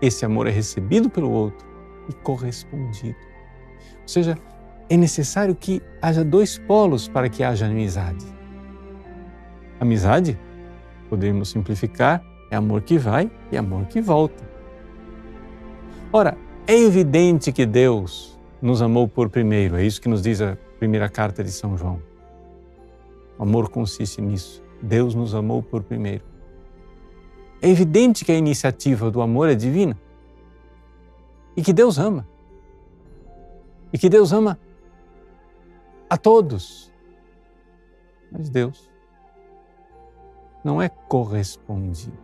esse 0.00 0.24
amor 0.24 0.46
é 0.46 0.50
recebido 0.50 1.10
pelo 1.10 1.30
outro 1.30 1.66
e 2.08 2.12
correspondido. 2.12 3.16
Ou 4.02 4.08
seja, 4.08 4.38
é 4.88 4.96
necessário 4.96 5.54
que 5.54 5.82
haja 6.00 6.24
dois 6.24 6.58
polos 6.58 7.08
para 7.08 7.28
que 7.28 7.42
haja 7.42 7.66
amizade. 7.66 8.24
Amizade, 9.80 10.38
podemos 11.08 11.48
simplificar, 11.48 12.22
é 12.50 12.56
amor 12.56 12.82
que 12.82 12.98
vai 12.98 13.30
e 13.50 13.56
amor 13.56 13.86
que 13.86 14.00
volta. 14.00 14.44
Ora, 16.12 16.36
é 16.66 16.76
evidente 16.78 17.52
que 17.52 17.66
Deus 17.66 18.38
nos 18.60 18.82
amou 18.82 19.06
por 19.08 19.28
primeiro, 19.28 19.76
é 19.76 19.84
isso 19.84 20.00
que 20.00 20.08
nos 20.08 20.22
diz 20.22 20.40
a 20.40 20.56
primeira 20.78 21.08
carta 21.08 21.42
de 21.42 21.50
São 21.50 21.76
João. 21.76 22.00
O 23.38 23.42
amor 23.42 23.68
consiste 23.68 24.20
nisso. 24.20 24.62
Deus 24.80 25.14
nos 25.14 25.34
amou 25.34 25.62
por 25.62 25.82
primeiro. 25.82 26.24
É 27.60 27.68
evidente 27.68 28.24
que 28.24 28.32
a 28.32 28.36
iniciativa 28.36 29.10
do 29.10 29.20
amor 29.20 29.48
é 29.48 29.54
divina 29.54 29.98
e 31.56 31.62
que 31.62 31.72
Deus 31.72 31.98
ama. 31.98 32.26
E 33.92 33.98
que 33.98 34.08
Deus 34.08 34.32
ama 34.32 34.58
a 36.08 36.16
todos. 36.16 36.92
Mas 38.30 38.48
Deus 38.48 38.95
não 40.66 40.82
é 40.82 40.88
correspondido. 40.88 42.18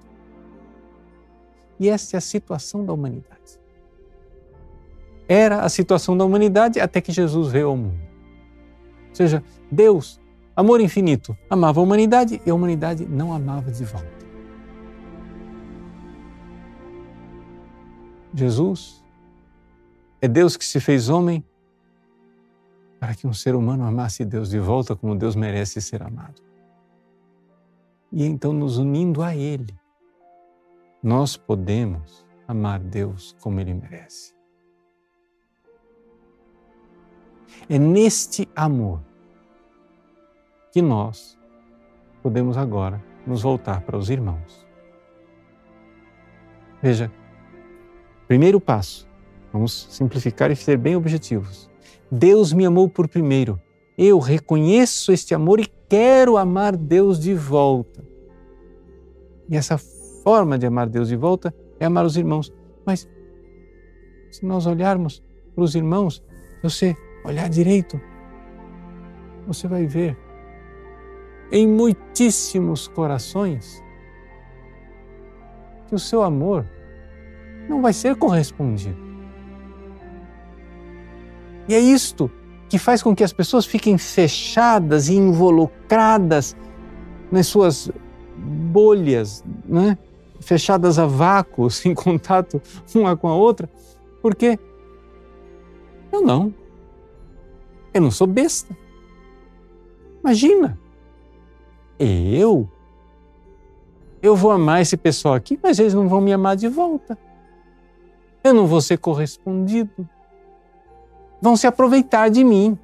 E 1.78 1.88
essa 1.88 2.16
é 2.16 2.18
a 2.18 2.20
situação 2.20 2.84
da 2.84 2.92
humanidade. 2.92 3.60
Era 5.28 5.60
a 5.60 5.68
situação 5.68 6.16
da 6.16 6.24
humanidade 6.24 6.80
até 6.80 7.00
que 7.00 7.12
Jesus 7.12 7.52
veio 7.52 7.68
ao 7.68 7.76
mundo. 7.76 8.00
Ou 9.10 9.14
seja, 9.14 9.44
Deus, 9.70 10.20
amor 10.56 10.80
infinito, 10.80 11.36
amava 11.48 11.78
a 11.78 11.84
humanidade 11.84 12.42
e 12.44 12.50
a 12.50 12.54
humanidade 12.54 13.06
não 13.06 13.32
amava 13.32 13.70
de 13.70 13.84
volta. 13.84 14.22
Jesus 18.34 19.04
é 20.20 20.26
Deus 20.26 20.56
que 20.56 20.64
se 20.64 20.80
fez 20.80 21.08
homem 21.08 21.44
para 22.98 23.14
que 23.14 23.24
um 23.24 23.32
ser 23.32 23.54
humano 23.54 23.84
amasse 23.84 24.24
Deus 24.24 24.50
de 24.50 24.58
volta 24.58 24.96
como 24.96 25.14
Deus 25.14 25.36
merece 25.36 25.80
ser 25.80 26.02
amado. 26.02 26.51
E 28.12 28.24
então, 28.24 28.52
nos 28.52 28.76
unindo 28.76 29.22
a 29.22 29.34
Ele, 29.34 29.74
nós 31.02 31.36
podemos 31.36 32.26
amar 32.46 32.78
Deus 32.78 33.34
como 33.40 33.58
Ele 33.58 33.72
merece. 33.72 34.34
É 37.68 37.78
neste 37.78 38.48
amor 38.54 39.00
que 40.70 40.82
nós 40.82 41.38
podemos 42.22 42.56
agora 42.56 43.02
nos 43.26 43.42
voltar 43.42 43.80
para 43.82 43.96
os 43.96 44.10
irmãos. 44.10 44.66
Veja, 46.82 47.10
primeiro 48.26 48.60
passo, 48.60 49.08
vamos 49.52 49.86
simplificar 49.90 50.50
e 50.50 50.56
ser 50.56 50.76
bem 50.76 50.96
objetivos. 50.96 51.70
Deus 52.10 52.52
me 52.52 52.66
amou 52.66 52.88
por 52.88 53.08
primeiro. 53.08 53.60
Eu 53.96 54.18
reconheço 54.18 55.12
este 55.12 55.34
amor 55.34 55.60
e 55.60 55.66
quero 55.92 56.38
amar 56.38 56.74
Deus 56.74 57.20
de 57.20 57.34
volta. 57.34 58.02
E 59.46 59.54
essa 59.54 59.76
forma 60.24 60.58
de 60.58 60.64
amar 60.64 60.88
Deus 60.88 61.08
de 61.08 61.16
volta 61.16 61.54
é 61.78 61.84
amar 61.84 62.06
os 62.06 62.16
irmãos. 62.16 62.50
Mas 62.86 63.06
se 64.30 64.46
nós 64.46 64.64
olharmos 64.64 65.22
para 65.54 65.62
os 65.62 65.74
irmãos, 65.74 66.24
você 66.62 66.96
olhar 67.26 67.46
direito, 67.50 68.00
você 69.46 69.68
vai 69.68 69.84
ver 69.84 70.16
em 71.52 71.68
muitíssimos 71.68 72.88
corações 72.88 73.84
que 75.88 75.94
o 75.94 75.98
seu 75.98 76.22
amor 76.22 76.66
não 77.68 77.82
vai 77.82 77.92
ser 77.92 78.16
correspondido. 78.16 78.96
E 81.68 81.74
é 81.74 81.78
isto 81.78 82.30
que 82.72 82.78
faz 82.78 83.02
com 83.02 83.14
que 83.14 83.22
as 83.22 83.34
pessoas 83.34 83.66
fiquem 83.66 83.98
fechadas 83.98 85.10
e 85.10 85.14
involucradas 85.14 86.56
nas 87.30 87.46
suas 87.46 87.90
bolhas, 88.34 89.44
né? 89.66 89.98
fechadas 90.40 90.98
a 90.98 91.04
vácuos, 91.04 91.84
em 91.84 91.92
contato 91.92 92.62
uma 92.94 93.14
com 93.14 93.28
a 93.28 93.34
outra, 93.34 93.68
porque 94.22 94.58
eu 96.10 96.22
não. 96.22 96.54
Eu 97.92 98.00
não 98.00 98.10
sou 98.10 98.26
besta. 98.26 98.74
Imagina. 100.20 100.78
Eu? 101.98 102.66
Eu 104.22 104.34
vou 104.34 104.50
amar 104.50 104.80
esse 104.80 104.96
pessoal 104.96 105.34
aqui, 105.34 105.60
mas 105.62 105.78
eles 105.78 105.92
não 105.92 106.08
vão 106.08 106.22
me 106.22 106.32
amar 106.32 106.56
de 106.56 106.68
volta. 106.68 107.18
Eu 108.42 108.54
não 108.54 108.66
vou 108.66 108.80
ser 108.80 108.96
correspondido. 108.96 110.08
Vão 111.42 111.56
se 111.56 111.66
aproveitar 111.66 112.30
de 112.30 112.44
mim. 112.44 112.78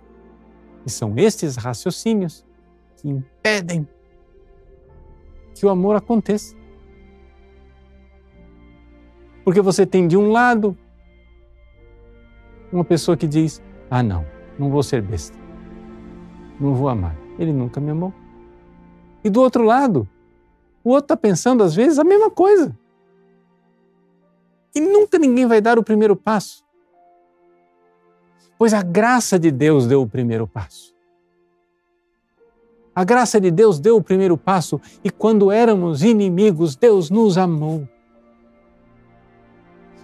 E 0.85 0.91
são 0.91 1.17
estes 1.17 1.57
raciocínios 1.57 2.45
que 2.97 3.09
impedem 3.09 3.87
que 5.55 5.65
o 5.65 5.69
amor 5.69 5.95
aconteça. 5.95 6.57
Porque 9.45 9.61
você 9.61 9.87
tem 9.87 10.09
de 10.09 10.17
um 10.17 10.31
lado 10.33 10.77
uma 12.73 12.85
pessoa 12.85 13.17
que 13.17 13.27
diz: 13.27 13.63
Ah, 13.89 14.03
não, 14.03 14.27
não 14.59 14.71
vou 14.71 14.83
ser 14.83 15.01
besta, 15.03 15.39
não 16.61 16.75
vou 16.75 16.89
amar. 16.89 17.17
Ele 17.39 17.53
nunca 17.53 17.81
me 17.81 17.91
amou. 17.91 18.13
E 19.23 19.31
do 19.31 19.41
outro 19.41 19.63
lado, 19.63 20.09
o 20.83 20.91
outro 20.91 21.05
está 21.05 21.17
pensando 21.17 21.63
às 21.63 21.75
vezes 21.75 21.99
a 21.99 22.05
mesma 22.05 22.31
coisa. 22.31 22.77
E 24.75 24.81
nunca 24.81 25.19
ninguém 25.19 25.47
vai 25.47 25.61
dar 25.61 25.79
o 25.79 25.83
primeiro 25.83 26.17
passo. 26.17 26.68
Pois 28.59 28.75
a 28.75 28.83
graça 28.83 29.39
de 29.39 29.53
Deus 29.53 29.87
deu 29.87 30.03
o 30.03 30.09
primeiro 30.09 30.47
passo. 30.47 30.93
A 32.93 33.05
graça 33.05 33.41
de 33.41 33.53
Deus 33.53 33.79
deu 33.79 33.97
o 33.97 34.03
primeiro 34.03 34.37
passo 34.37 34.81
e 35.05 35.11
quando 35.11 35.53
éramos 35.53 36.03
inimigos, 36.03 36.75
Deus 36.75 37.09
nos 37.09 37.39
amou. 37.39 37.89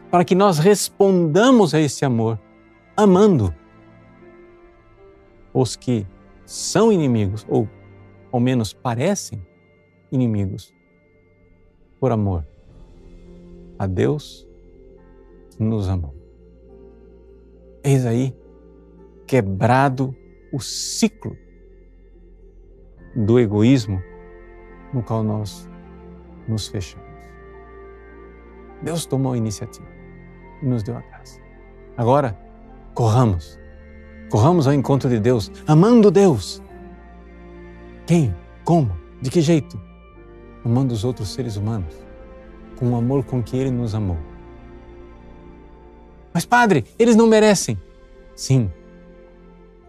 Para 0.08 0.24
que 0.24 0.36
nós 0.36 0.60
respondamos 0.60 1.74
a 1.74 1.80
esse 1.80 2.04
amor, 2.04 2.38
amando 2.96 3.52
os 5.52 5.74
que 5.74 6.06
são 6.46 6.92
inimigos, 6.92 7.44
ou 7.48 7.68
ao 8.30 8.38
menos 8.38 8.72
parecem 8.72 9.44
inimigos, 10.12 10.72
por 11.98 12.12
amor 12.12 12.46
a 13.76 13.88
Deus 13.88 14.46
nos 15.58 15.88
amou. 15.88 16.14
Eis 17.82 18.06
aí 18.06 18.32
quebrado 19.26 20.14
o 20.52 20.60
ciclo 20.60 21.36
do 23.14 23.38
egoísmo 23.38 24.02
no 24.92 25.02
qual 25.02 25.22
nós 25.22 25.68
nos 26.48 26.68
fechamos. 26.68 27.04
Deus 28.82 29.06
tomou 29.06 29.32
a 29.32 29.36
iniciativa 29.36 29.88
e 30.62 30.66
nos 30.66 30.82
deu 30.82 30.96
a 30.96 31.00
graça. 31.00 31.40
Agora, 31.96 32.38
corramos. 32.92 33.58
Corramos 34.30 34.66
ao 34.66 34.72
encontro 34.72 35.08
de 35.08 35.20
Deus, 35.20 35.50
amando 35.66 36.10
Deus, 36.10 36.62
Quem? 38.06 38.34
Como? 38.64 38.96
De 39.20 39.30
que 39.30 39.40
jeito? 39.40 39.80
Amando 40.64 40.92
os 40.92 41.04
outros 41.04 41.32
seres 41.32 41.56
humanos, 41.56 41.94
com 42.76 42.90
o 42.90 42.96
amor 42.96 43.24
com 43.24 43.42
que 43.42 43.56
Ele 43.56 43.70
nos 43.70 43.94
amou. 43.94 44.18
Mas, 46.32 46.44
Padre, 46.44 46.84
eles 46.98 47.16
não 47.16 47.26
merecem. 47.26 47.80
Sim, 48.34 48.70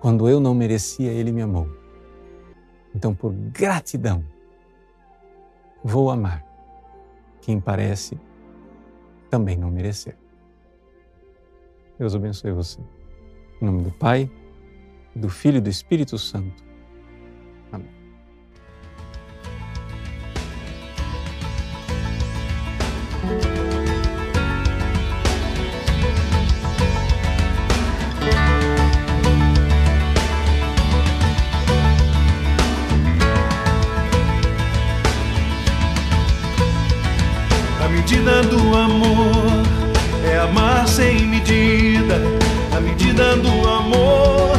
quando 0.05 0.29
eu 0.29 0.39
não 0.39 0.53
merecia, 0.53 1.11
Ele 1.11 1.31
me 1.31 1.41
amou. 1.41 1.67
Então, 2.93 3.15
por 3.15 3.33
gratidão, 3.33 4.23
vou 5.83 6.11
amar 6.11 6.45
quem 7.41 7.59
parece 7.59 8.15
também 9.31 9.57
não 9.57 9.71
merecer. 9.71 10.15
Deus 11.97 12.13
abençoe 12.13 12.51
você. 12.51 12.79
Em 13.59 13.65
nome 13.65 13.81
do 13.81 13.91
Pai, 13.93 14.29
do 15.15 15.27
Filho 15.27 15.57
e 15.57 15.61
do 15.61 15.71
Espírito 15.71 16.19
Santo. 16.19 16.63
A 43.15 43.17
medida 43.17 43.37
do 43.37 43.69
amor 43.69 44.51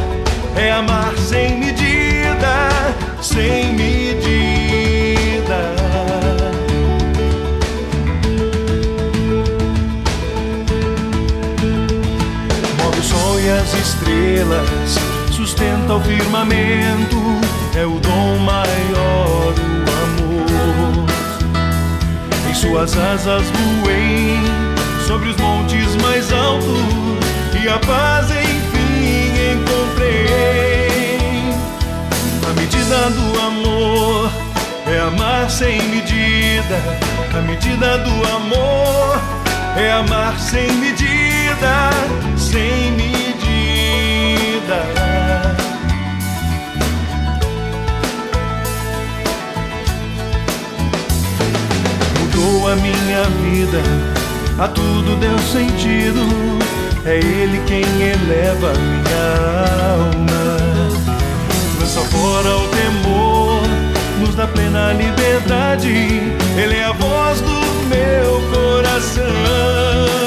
é 0.57 0.73
amar 0.73 1.15
sem 1.19 1.59
medida, 1.59 2.71
sem 3.21 3.75
medida. 3.75 5.75
Move 12.83 12.99
o 12.99 13.03
sol 13.03 13.39
e 13.41 13.51
as 13.51 13.75
estrelas, 13.75 14.97
sustenta 15.33 15.93
o 15.93 16.01
firmamento, 16.01 17.21
é 17.75 17.85
o 17.85 18.01
dom 18.01 18.39
maior, 18.39 19.53
o 19.53 20.25
amor. 20.25 21.05
Em 22.49 22.55
suas 22.55 22.97
asas 22.97 23.45
voei 23.51 24.41
sobre 25.07 25.29
os 25.29 25.37
montes 25.37 25.95
mais 25.97 26.33
altos 26.33 27.06
a 27.69 27.79
paz 27.79 28.27
enfim 28.31 29.53
encontrei. 29.53 31.19
A 32.49 32.53
medida 32.61 33.11
do 33.11 33.41
amor 33.41 34.31
é 34.87 34.99
amar 35.01 35.51
sem 35.51 35.83
medida. 35.89 36.81
A 37.37 37.41
medida 37.43 37.99
do 37.99 38.11
amor 38.37 39.21
é 39.77 39.93
amar 39.93 40.39
sem 40.39 40.71
medida, 40.73 41.91
sem 42.37 42.93
medida. 42.93 43.17
mudou 52.21 52.69
a 52.69 52.77
minha 52.77 53.25
vida, 53.43 53.83
a 54.59 54.69
tudo 54.69 55.17
deu 55.19 55.39
sentido. 55.39 56.21
É 57.09 57.19
Ele 57.19 57.63
quem 57.67 57.83
eleva 57.83 58.73
minha 58.75 59.27
alma, 59.95 60.57
lança 61.79 62.01
fora 62.01 62.57
o 62.57 62.69
temor, 62.69 63.63
nos 64.19 64.35
dá 64.35 64.49
plena 64.49 64.93
liberdade. 64.93 65.89
Ele 66.57 66.75
é 66.75 66.85
a 66.85 66.93
voz 66.93 67.41
do 67.43 67.61
meu 67.89 68.43
coração. 68.51 70.26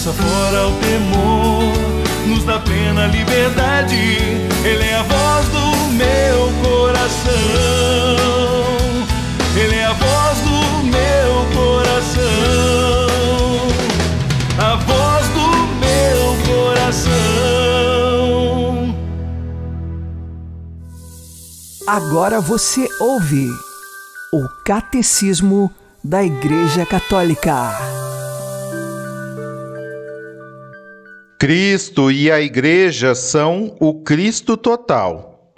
Lança 0.00 0.12
fora 0.14 0.68
o 0.68 0.72
temor, 0.80 1.74
nos 2.26 2.44
dá 2.44 2.58
plena 2.58 3.06
liberdade. 3.08 4.18
Ele 4.64 4.84
é 4.84 4.94
a 4.94 5.02
voz 5.02 5.46
do 5.48 5.76
meu 5.92 6.50
coração. 6.64 7.30
Ele 9.54 9.76
é 9.76 9.84
a 9.84 9.92
voz 9.92 10.38
do 10.40 10.84
meu 10.86 11.44
coração. 11.54 12.22
A 14.58 14.76
voz 14.76 15.28
do 15.28 15.50
meu 15.76 16.34
coração. 16.46 17.10
Agora 21.86 22.40
você 22.40 22.88
ouve 22.98 23.50
o 24.32 24.48
Catecismo 24.64 25.70
da 26.02 26.24
Igreja 26.24 26.86
Católica. 26.86 27.99
Cristo 31.40 32.10
e 32.10 32.30
a 32.30 32.38
Igreja 32.38 33.14
são 33.14 33.74
o 33.80 34.02
Cristo 34.02 34.58
total. 34.58 35.54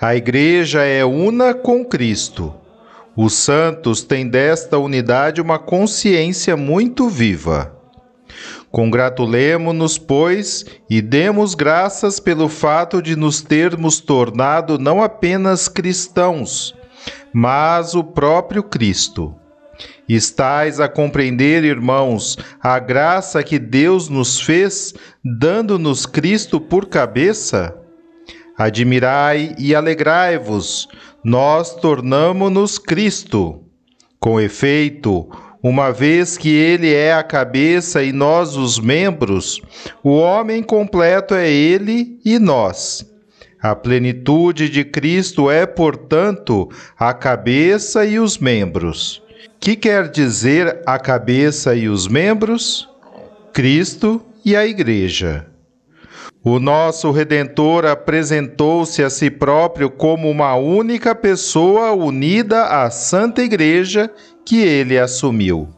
A 0.00 0.16
Igreja 0.16 0.82
é 0.82 1.04
una 1.04 1.52
com 1.52 1.84
Cristo. 1.84 2.54
Os 3.14 3.34
santos 3.34 4.02
têm 4.02 4.26
desta 4.26 4.78
unidade 4.78 5.38
uma 5.38 5.58
consciência 5.58 6.56
muito 6.56 7.10
viva. 7.10 7.70
Congratulemo-nos, 8.70 9.98
pois, 9.98 10.64
e 10.88 11.02
demos 11.02 11.54
graças 11.54 12.18
pelo 12.18 12.48
fato 12.48 13.02
de 13.02 13.14
nos 13.14 13.42
termos 13.42 14.00
tornado 14.00 14.78
não 14.78 15.02
apenas 15.02 15.68
cristãos, 15.68 16.74
mas 17.30 17.94
o 17.94 18.02
próprio 18.02 18.62
Cristo. 18.62 19.34
Estais 20.08 20.78
a 20.78 20.88
compreender, 20.88 21.64
irmãos, 21.64 22.36
a 22.60 22.78
graça 22.78 23.42
que 23.42 23.58
Deus 23.58 24.08
nos 24.08 24.40
fez, 24.40 24.94
dando-nos 25.24 26.06
Cristo 26.06 26.60
por 26.60 26.86
cabeça? 26.86 27.76
Admirai 28.56 29.54
e 29.58 29.74
alegrai-vos, 29.74 30.88
nós 31.24 31.74
tornamo-nos 31.74 32.78
Cristo. 32.78 33.62
Com 34.20 34.40
efeito, 34.40 35.28
uma 35.62 35.90
vez 35.90 36.38
que 36.38 36.50
Ele 36.50 36.94
é 36.94 37.12
a 37.12 37.24
cabeça 37.24 38.02
e 38.02 38.12
nós 38.12 38.56
os 38.56 38.78
membros, 38.78 39.60
o 40.04 40.12
homem 40.16 40.62
completo 40.62 41.34
é 41.34 41.50
Ele 41.50 42.20
e 42.24 42.38
nós. 42.38 43.04
A 43.60 43.74
plenitude 43.74 44.68
de 44.68 44.84
Cristo 44.84 45.50
é, 45.50 45.66
portanto, 45.66 46.68
a 46.96 47.12
cabeça 47.12 48.06
e 48.06 48.20
os 48.20 48.38
membros. 48.38 49.25
Que 49.60 49.74
quer 49.74 50.08
dizer 50.08 50.80
a 50.86 50.98
cabeça 50.98 51.74
e 51.74 51.88
os 51.88 52.06
membros? 52.06 52.88
Cristo 53.52 54.24
e 54.44 54.54
a 54.54 54.66
Igreja. 54.66 55.46
O 56.44 56.60
nosso 56.60 57.10
Redentor 57.10 57.86
apresentou-se 57.86 59.02
a 59.02 59.10
si 59.10 59.28
próprio 59.30 59.90
como 59.90 60.30
uma 60.30 60.54
única 60.54 61.14
pessoa 61.14 61.92
unida 61.92 62.66
à 62.66 62.88
Santa 62.90 63.42
Igreja 63.42 64.08
que 64.44 64.62
ele 64.62 64.96
assumiu. 64.96 65.68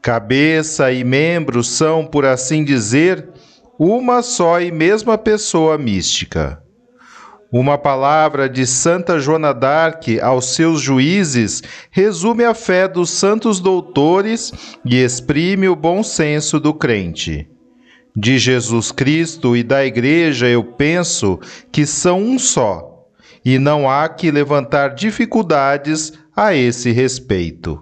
Cabeça 0.00 0.92
e 0.92 1.02
membros 1.02 1.68
são, 1.68 2.06
por 2.06 2.24
assim 2.24 2.62
dizer, 2.62 3.26
uma 3.76 4.22
só 4.22 4.60
e 4.60 4.70
mesma 4.70 5.18
pessoa 5.18 5.76
mística. 5.76 6.62
Uma 7.56 7.78
palavra 7.78 8.48
de 8.48 8.66
Santa 8.66 9.20
Joana 9.20 9.54
d'Arc 9.54 10.18
aos 10.20 10.56
seus 10.56 10.80
juízes 10.80 11.62
resume 11.88 12.42
a 12.42 12.52
fé 12.52 12.88
dos 12.88 13.10
santos 13.10 13.60
doutores 13.60 14.52
e 14.84 14.96
exprime 14.96 15.68
o 15.68 15.76
bom 15.76 16.02
senso 16.02 16.58
do 16.58 16.74
crente. 16.74 17.48
De 18.16 18.38
Jesus 18.38 18.90
Cristo 18.90 19.56
e 19.56 19.62
da 19.62 19.86
Igreja 19.86 20.48
eu 20.48 20.64
penso 20.64 21.38
que 21.70 21.86
são 21.86 22.20
um 22.20 22.40
só, 22.40 23.06
e 23.44 23.56
não 23.56 23.88
há 23.88 24.08
que 24.08 24.32
levantar 24.32 24.88
dificuldades 24.88 26.12
a 26.34 26.56
esse 26.56 26.90
respeito. 26.90 27.80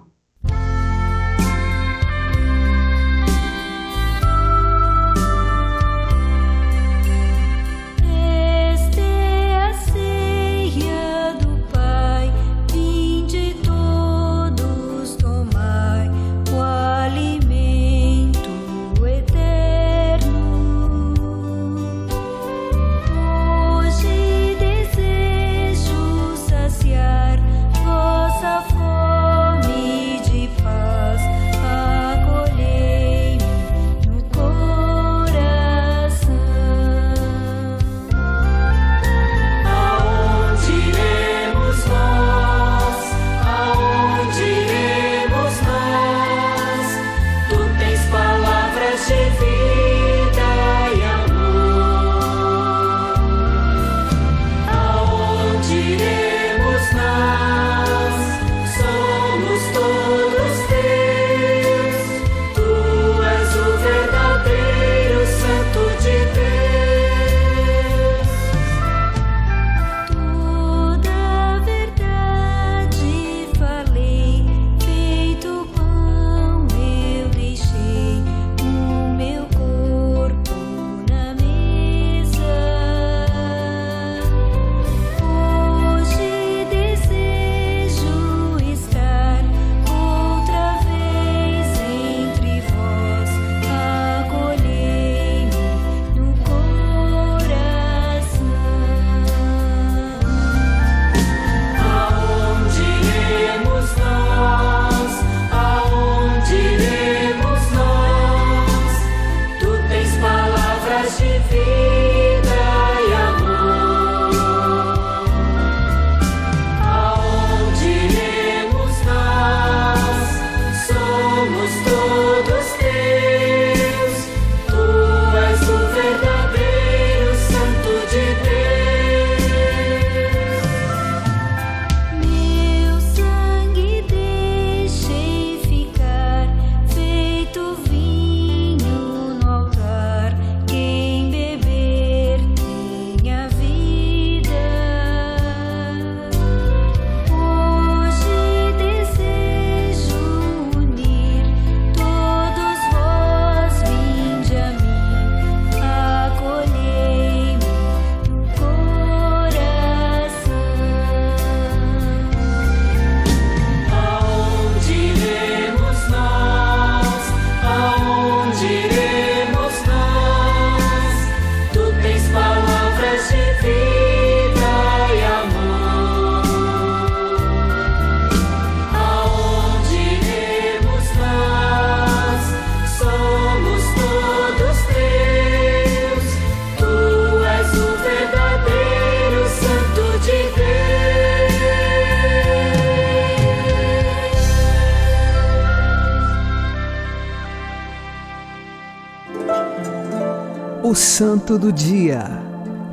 Santo 201.15 201.59
do 201.59 201.71
Dia, 201.71 202.23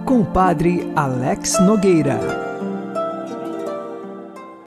com 0.05 0.21
o 0.21 0.27
Padre 0.27 0.93
Alex 0.95 1.59
Nogueira. 1.59 2.21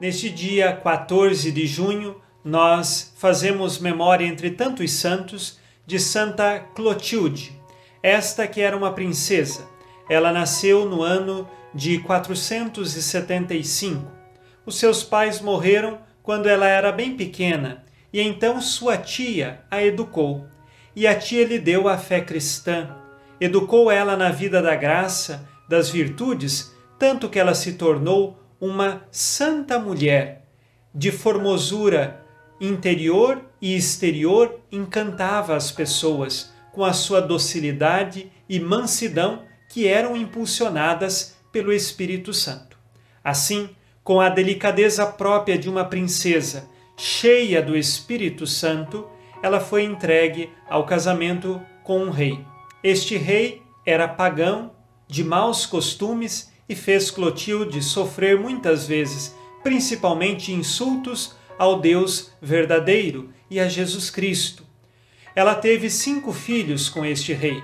Neste 0.00 0.28
dia 0.28 0.72
14 0.72 1.52
de 1.52 1.64
junho, 1.64 2.16
nós 2.44 3.14
fazemos 3.16 3.78
memória, 3.78 4.26
entre 4.26 4.50
tantos 4.50 4.90
santos, 4.90 5.60
de 5.86 6.00
Santa 6.00 6.58
Clotilde, 6.74 7.52
esta 8.02 8.44
que 8.48 8.60
era 8.60 8.76
uma 8.76 8.92
princesa. 8.92 9.68
Ela 10.10 10.32
nasceu 10.32 10.84
no 10.84 11.00
ano 11.00 11.48
de 11.72 12.00
475. 12.00 14.04
Os 14.66 14.80
seus 14.80 15.04
pais 15.04 15.40
morreram 15.40 16.00
quando 16.24 16.48
ela 16.48 16.66
era 16.66 16.90
bem 16.90 17.16
pequena 17.16 17.84
e 18.12 18.20
então 18.20 18.60
sua 18.60 18.98
tia 18.98 19.60
a 19.70 19.80
educou. 19.80 20.44
E 20.96 21.06
a 21.06 21.14
tia 21.14 21.46
lhe 21.46 21.60
deu 21.60 21.86
a 21.86 21.96
fé 21.96 22.20
cristã, 22.20 23.03
educou 23.40 23.90
ela 23.90 24.16
na 24.16 24.30
vida 24.30 24.62
da 24.62 24.74
graça, 24.74 25.48
das 25.68 25.88
virtudes, 25.90 26.74
tanto 26.98 27.28
que 27.28 27.38
ela 27.38 27.54
se 27.54 27.74
tornou 27.74 28.38
uma 28.60 29.02
santa 29.10 29.78
mulher, 29.78 30.46
de 30.94 31.10
formosura 31.10 32.24
interior 32.60 33.42
e 33.60 33.76
exterior, 33.76 34.60
encantava 34.70 35.56
as 35.56 35.72
pessoas 35.72 36.52
com 36.72 36.84
a 36.84 36.92
sua 36.92 37.20
docilidade 37.20 38.30
e 38.48 38.60
mansidão 38.60 39.42
que 39.68 39.86
eram 39.86 40.16
impulsionadas 40.16 41.36
pelo 41.50 41.72
Espírito 41.72 42.32
Santo. 42.32 42.78
Assim, 43.22 43.70
com 44.02 44.20
a 44.20 44.28
delicadeza 44.28 45.06
própria 45.06 45.58
de 45.58 45.68
uma 45.68 45.84
princesa, 45.84 46.68
cheia 46.96 47.62
do 47.62 47.76
Espírito 47.76 48.46
Santo, 48.46 49.08
ela 49.42 49.60
foi 49.60 49.84
entregue 49.84 50.50
ao 50.68 50.84
casamento 50.84 51.60
com 51.82 52.00
um 52.04 52.10
rei. 52.10 52.44
Este 52.84 53.16
rei 53.16 53.62
era 53.86 54.06
pagão, 54.06 54.72
de 55.08 55.24
maus 55.24 55.64
costumes 55.64 56.52
e 56.68 56.74
fez 56.74 57.10
Clotilde 57.10 57.82
sofrer 57.82 58.38
muitas 58.38 58.86
vezes, 58.86 59.34
principalmente 59.62 60.52
insultos 60.52 61.34
ao 61.58 61.80
Deus 61.80 62.32
verdadeiro 62.42 63.30
e 63.50 63.58
a 63.58 63.66
Jesus 63.70 64.10
Cristo. 64.10 64.66
Ela 65.34 65.54
teve 65.54 65.88
cinco 65.88 66.30
filhos 66.30 66.90
com 66.90 67.06
este 67.06 67.32
rei. 67.32 67.62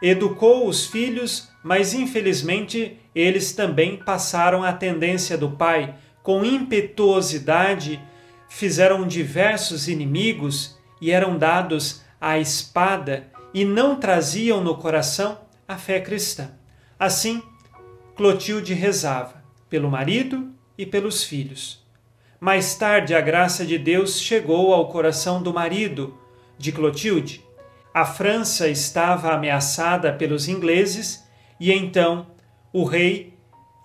Educou 0.00 0.66
os 0.68 0.86
filhos, 0.86 1.50
mas 1.62 1.92
infelizmente 1.92 2.98
eles 3.14 3.52
também 3.52 3.98
passaram 3.98 4.62
a 4.62 4.72
tendência 4.72 5.36
do 5.36 5.50
pai, 5.50 5.96
com 6.22 6.42
impetuosidade, 6.42 8.00
fizeram 8.48 9.06
diversos 9.06 9.86
inimigos 9.86 10.78
e 10.98 11.10
eram 11.10 11.36
dados 11.36 12.02
à 12.18 12.38
espada 12.38 13.33
e 13.54 13.64
não 13.64 13.94
traziam 13.94 14.60
no 14.60 14.76
coração 14.76 15.38
a 15.66 15.78
fé 15.78 16.00
cristã. 16.00 16.50
Assim, 16.98 17.40
Clotilde 18.16 18.74
rezava 18.74 19.44
pelo 19.70 19.88
marido 19.88 20.52
e 20.76 20.84
pelos 20.84 21.22
filhos. 21.22 21.82
Mais 22.40 22.74
tarde, 22.74 23.14
a 23.14 23.20
graça 23.20 23.64
de 23.64 23.78
Deus 23.78 24.20
chegou 24.20 24.74
ao 24.74 24.88
coração 24.88 25.40
do 25.40 25.54
marido 25.54 26.18
de 26.58 26.72
Clotilde. 26.72 27.42
A 27.94 28.04
França 28.04 28.68
estava 28.68 29.32
ameaçada 29.32 30.12
pelos 30.12 30.48
ingleses 30.48 31.24
e 31.60 31.72
então 31.72 32.26
o 32.72 32.84
rei, 32.84 33.34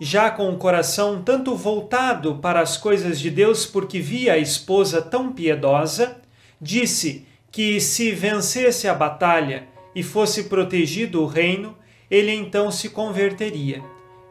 já 0.00 0.30
com 0.30 0.50
o 0.50 0.58
coração 0.58 1.22
tanto 1.22 1.54
voltado 1.54 2.36
para 2.36 2.60
as 2.60 2.76
coisas 2.76 3.20
de 3.20 3.30
Deus 3.30 3.64
porque 3.64 4.00
via 4.00 4.32
a 4.32 4.38
esposa 4.38 5.00
tão 5.00 5.32
piedosa, 5.32 6.20
disse 6.60 7.26
que 7.50 7.80
se 7.80 8.12
vencesse 8.12 8.86
a 8.86 8.94
batalha 8.94 9.68
e 9.94 10.02
fosse 10.02 10.44
protegido 10.44 11.22
o 11.22 11.26
reino, 11.26 11.76
ele 12.10 12.32
então 12.32 12.70
se 12.70 12.90
converteria. 12.90 13.82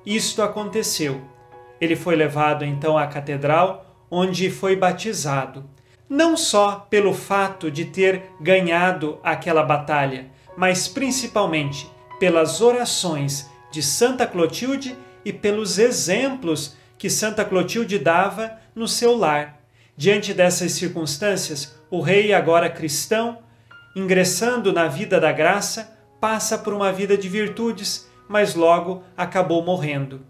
Isto 0.06 0.42
aconteceu. 0.42 1.22
Ele 1.80 1.96
foi 1.96 2.16
levado 2.16 2.64
então 2.66 2.98
à 2.98 3.08
catedral, 3.08 3.86
onde 4.10 4.50
foi 4.50 4.76
batizado, 4.76 5.70
não 6.10 6.36
só 6.36 6.88
pelo 6.90 7.14
fato 7.14 7.70
de 7.70 7.86
ter 7.86 8.24
ganhado 8.42 9.20
aquela 9.24 9.64
batalha, 9.64 10.28
mas 10.58 10.88
principalmente 10.88 11.90
pelas 12.20 12.60
orações 12.60 13.50
de 13.72 13.84
Santa 13.84 14.26
Clotilde 14.26 14.98
e 15.24 15.32
pelos 15.32 15.78
exemplos 15.78 16.76
que 16.98 17.10
Santa 17.10 17.46
Clotilde 17.46 18.00
dava 18.00 18.58
no 18.76 18.88
seu 18.88 19.16
lar. 19.16 19.62
Diante 19.96 20.34
dessas 20.34 20.72
circunstâncias, 20.74 21.79
o 21.92 22.02
rei, 22.02 22.34
agora 22.34 22.70
cristão, 22.70 23.40
ingressando 23.96 24.72
na 24.72 24.88
vida 24.88 25.20
da 25.20 25.32
graça, 25.32 25.98
passa 26.22 26.58
por 26.58 26.74
uma 26.74 26.92
vida 26.92 27.18
de 27.18 27.28
virtudes, 27.28 28.08
mas 28.28 28.54
logo 28.54 29.04
acabou 29.18 29.64
morrendo. 29.64 30.22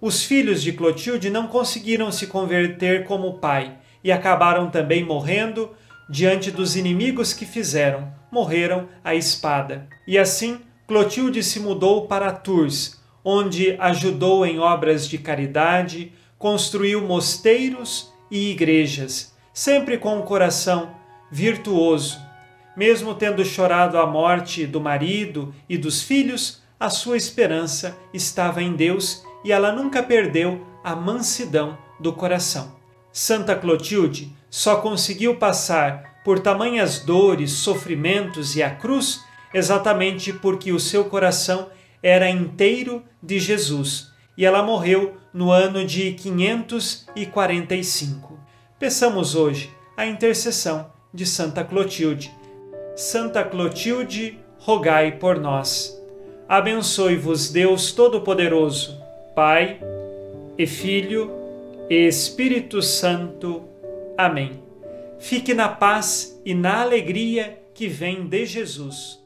Os 0.00 0.24
filhos 0.24 0.62
de 0.62 0.72
Clotilde 0.72 1.28
não 1.28 1.46
conseguiram 1.46 2.12
se 2.12 2.26
converter 2.26 3.04
como 3.04 3.28
o 3.28 3.38
pai 3.38 3.76
e 4.02 4.12
acabaram 4.12 4.70
também 4.70 5.04
morrendo 5.04 5.70
diante 6.08 6.50
dos 6.50 6.76
inimigos 6.76 7.32
que 7.32 7.44
fizeram, 7.44 8.12
morreram 8.30 8.88
à 9.04 9.14
espada. 9.14 9.88
E 10.06 10.16
assim, 10.16 10.60
Clotilde 10.86 11.42
se 11.42 11.60
mudou 11.60 12.06
para 12.06 12.32
Tours, 12.32 13.00
onde 13.24 13.76
ajudou 13.78 14.46
em 14.46 14.58
obras 14.58 15.06
de 15.06 15.18
caridade, 15.18 16.12
construiu 16.38 17.02
mosteiros 17.02 18.12
e 18.30 18.52
igrejas, 18.52 19.34
sempre 19.52 19.98
com 19.98 20.16
um 20.16 20.22
coração 20.22 20.99
virtuoso. 21.30 22.18
Mesmo 22.76 23.14
tendo 23.14 23.44
chorado 23.44 23.98
a 23.98 24.06
morte 24.06 24.66
do 24.66 24.80
marido 24.80 25.54
e 25.68 25.76
dos 25.76 26.02
filhos, 26.02 26.62
a 26.78 26.88
sua 26.88 27.16
esperança 27.16 27.98
estava 28.12 28.62
em 28.62 28.74
Deus 28.74 29.24
e 29.44 29.52
ela 29.52 29.72
nunca 29.72 30.02
perdeu 30.02 30.66
a 30.82 30.96
mansidão 30.96 31.76
do 31.98 32.12
coração. 32.12 32.74
Santa 33.12 33.54
Clotilde 33.54 34.34
só 34.48 34.76
conseguiu 34.76 35.36
passar 35.36 36.22
por 36.24 36.40
tamanhas 36.40 37.00
dores, 37.00 37.52
sofrimentos 37.52 38.56
e 38.56 38.62
a 38.62 38.70
cruz 38.70 39.22
exatamente 39.52 40.32
porque 40.32 40.72
o 40.72 40.80
seu 40.80 41.04
coração 41.04 41.68
era 42.02 42.30
inteiro 42.30 43.04
de 43.22 43.38
Jesus 43.38 44.10
e 44.36 44.44
ela 44.46 44.62
morreu 44.62 45.16
no 45.34 45.50
ano 45.50 45.84
de 45.84 46.12
545. 46.12 48.38
Peçamos 48.78 49.34
hoje 49.34 49.70
a 49.96 50.06
intercessão 50.06 50.92
de 51.12 51.26
Santa 51.26 51.64
Clotilde. 51.64 52.30
Santa 52.96 53.44
Clotilde, 53.44 54.38
rogai 54.58 55.12
por 55.12 55.38
nós. 55.38 55.98
Abençoe-vos 56.48 57.50
Deus 57.50 57.92
Todo-Poderoso, 57.92 59.00
Pai 59.34 59.80
e 60.58 60.66
Filho 60.66 61.30
e 61.88 62.06
Espírito 62.06 62.82
Santo. 62.82 63.62
Amém. 64.16 64.62
Fique 65.18 65.54
na 65.54 65.68
paz 65.68 66.40
e 66.44 66.54
na 66.54 66.80
alegria 66.82 67.58
que 67.74 67.86
vem 67.86 68.26
de 68.26 68.44
Jesus. 68.44 69.20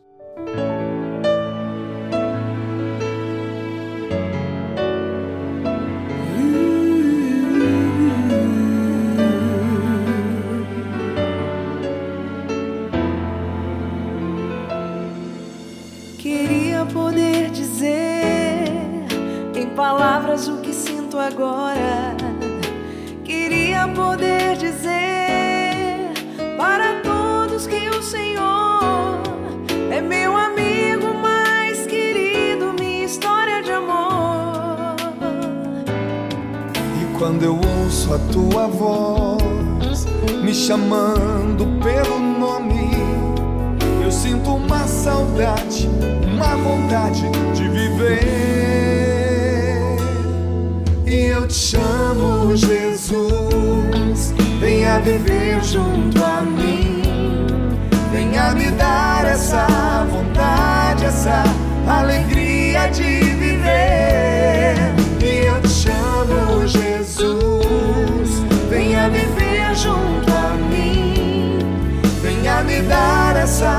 Dar 73.45 73.74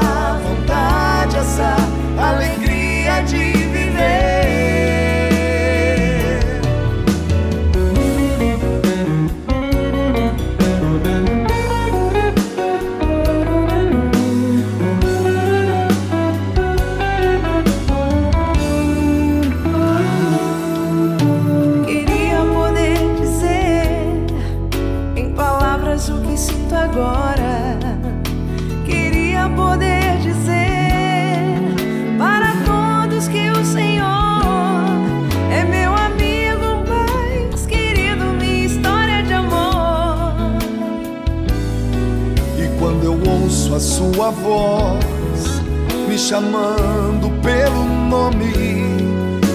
voz 44.46 45.62
me 46.08 46.18
chamando 46.18 47.30
pelo 47.41 47.84
nome, 47.84 48.54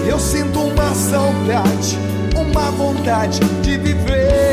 eu 0.05 0.19
sinto 0.19 0.59
uma 0.59 0.93
saudade, 0.93 1.97
uma 2.35 2.69
vontade 2.71 3.39
de 3.61 3.77
viver. 3.77 4.51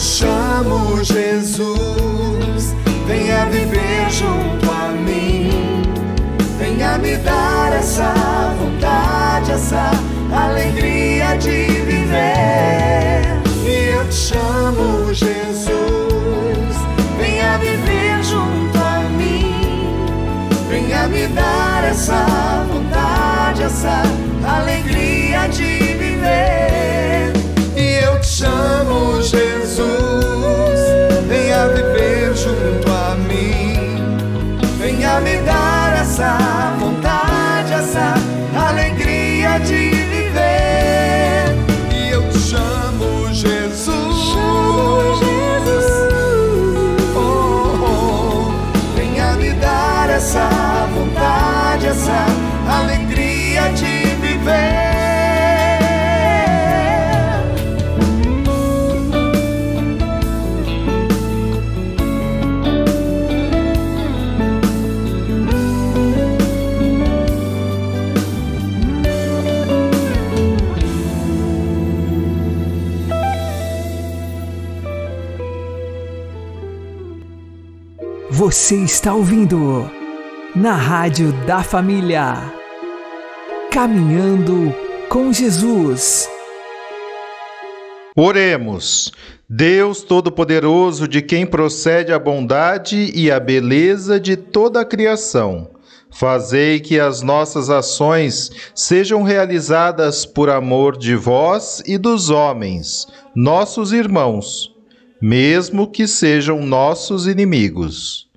chamo 0.00 1.04
Jesus, 1.04 2.74
venha 3.06 3.44
viver 3.46 4.08
junto 4.08 4.70
a 4.70 4.88
mim, 4.88 5.82
venha 6.58 6.96
me 6.96 7.16
dar 7.18 7.74
essa 7.74 8.14
vontade, 8.58 9.52
essa 9.52 9.90
alegria 10.32 11.36
de 11.36 11.66
viver. 11.82 13.42
E 13.62 13.90
eu 13.94 14.08
te 14.08 14.14
chamo 14.14 15.12
Jesus, 15.12 15.70
venha 17.50 17.58
viver 17.58 18.22
junto 18.22 18.78
a 18.78 19.00
mim, 19.10 20.06
venha 20.68 21.08
me 21.08 21.26
dar 21.28 21.84
essa 21.84 22.29
Você 78.40 78.76
está 78.76 79.12
ouvindo 79.12 79.90
na 80.56 80.72
Rádio 80.72 81.30
da 81.44 81.62
Família. 81.62 82.50
Caminhando 83.70 84.74
com 85.10 85.30
Jesus. 85.30 86.26
Oremos. 88.16 89.12
Deus 89.46 90.02
Todo-Poderoso, 90.02 91.06
de 91.06 91.20
quem 91.20 91.44
procede 91.44 92.14
a 92.14 92.18
bondade 92.18 93.12
e 93.14 93.30
a 93.30 93.38
beleza 93.38 94.18
de 94.18 94.38
toda 94.38 94.80
a 94.80 94.86
criação, 94.86 95.68
fazei 96.10 96.80
que 96.80 96.98
as 96.98 97.20
nossas 97.20 97.68
ações 97.68 98.50
sejam 98.74 99.22
realizadas 99.22 100.24
por 100.24 100.48
amor 100.48 100.96
de 100.96 101.14
vós 101.14 101.82
e 101.84 101.98
dos 101.98 102.30
homens, 102.30 103.06
nossos 103.36 103.92
irmãos, 103.92 104.74
mesmo 105.20 105.86
que 105.86 106.06
sejam 106.08 106.64
nossos 106.64 107.26
inimigos. 107.26 108.29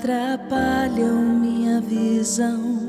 Atrapalham 0.00 1.20
minha 1.22 1.78
visão. 1.78 2.80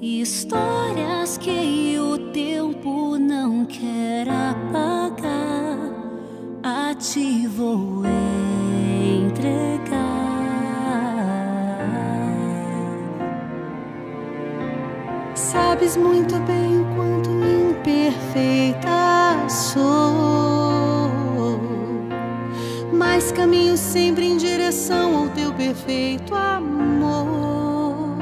Histórias 0.00 1.36
que 1.36 1.98
o 1.98 2.16
tempo 2.32 3.18
não 3.18 3.66
quer 3.66 4.26
apagar, 4.28 5.78
a 6.62 6.94
ti 6.94 7.46
vou 7.46 8.04
entregar. 9.20 9.84
Sabes 15.34 15.94
muito 15.96 16.36
bem 16.40 16.80
o 16.80 16.84
quanto 16.96 17.30
imperfeita 17.70 18.88
sou, 19.48 20.63
mas 23.24 23.32
caminho 23.32 23.74
sempre 23.74 24.26
em 24.26 24.36
direção 24.36 25.16
ao 25.16 25.28
teu 25.30 25.50
perfeito 25.54 26.34
amor. 26.34 28.18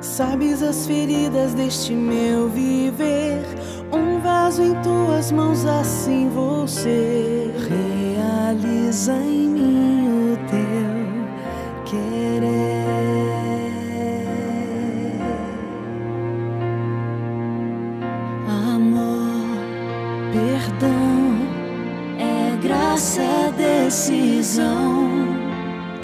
Sabes 0.00 0.60
as 0.60 0.88
feridas 0.88 1.54
deste 1.54 1.92
meu 1.92 2.48
viver, 2.48 3.44
um 3.92 4.18
vaso 4.20 4.62
em 4.62 4.74
tuas 4.82 5.30
mãos, 5.30 5.64
assim 5.64 6.28
ser. 6.66 7.54
Realiza 7.68 9.14
em 9.14 9.49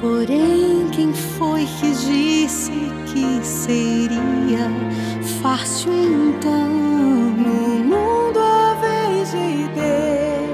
Porém, 0.08 0.88
quem 0.92 1.12
foi 1.12 1.66
que 1.66 1.90
disse 1.90 2.70
que 3.12 3.44
seria 3.44 4.70
fácil 5.42 5.92
então? 5.92 6.68
No 6.68 7.84
mundo 7.84 8.38
a 8.38 8.74
vez 8.74 9.32
de 9.32 9.68
ter 9.74 10.46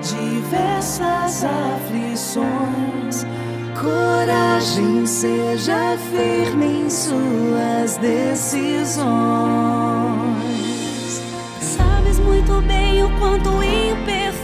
diversas 0.00 1.44
aflições, 1.44 3.26
coragem 3.82 5.04
seja 5.04 5.98
firme 6.12 6.84
em 6.84 6.88
suas 6.88 7.96
decisões. 7.96 9.04
Sabes 11.60 12.20
muito 12.20 12.62
bem 12.62 13.02
o 13.02 13.10
quanto 13.18 13.60
imperfeita 13.60 14.43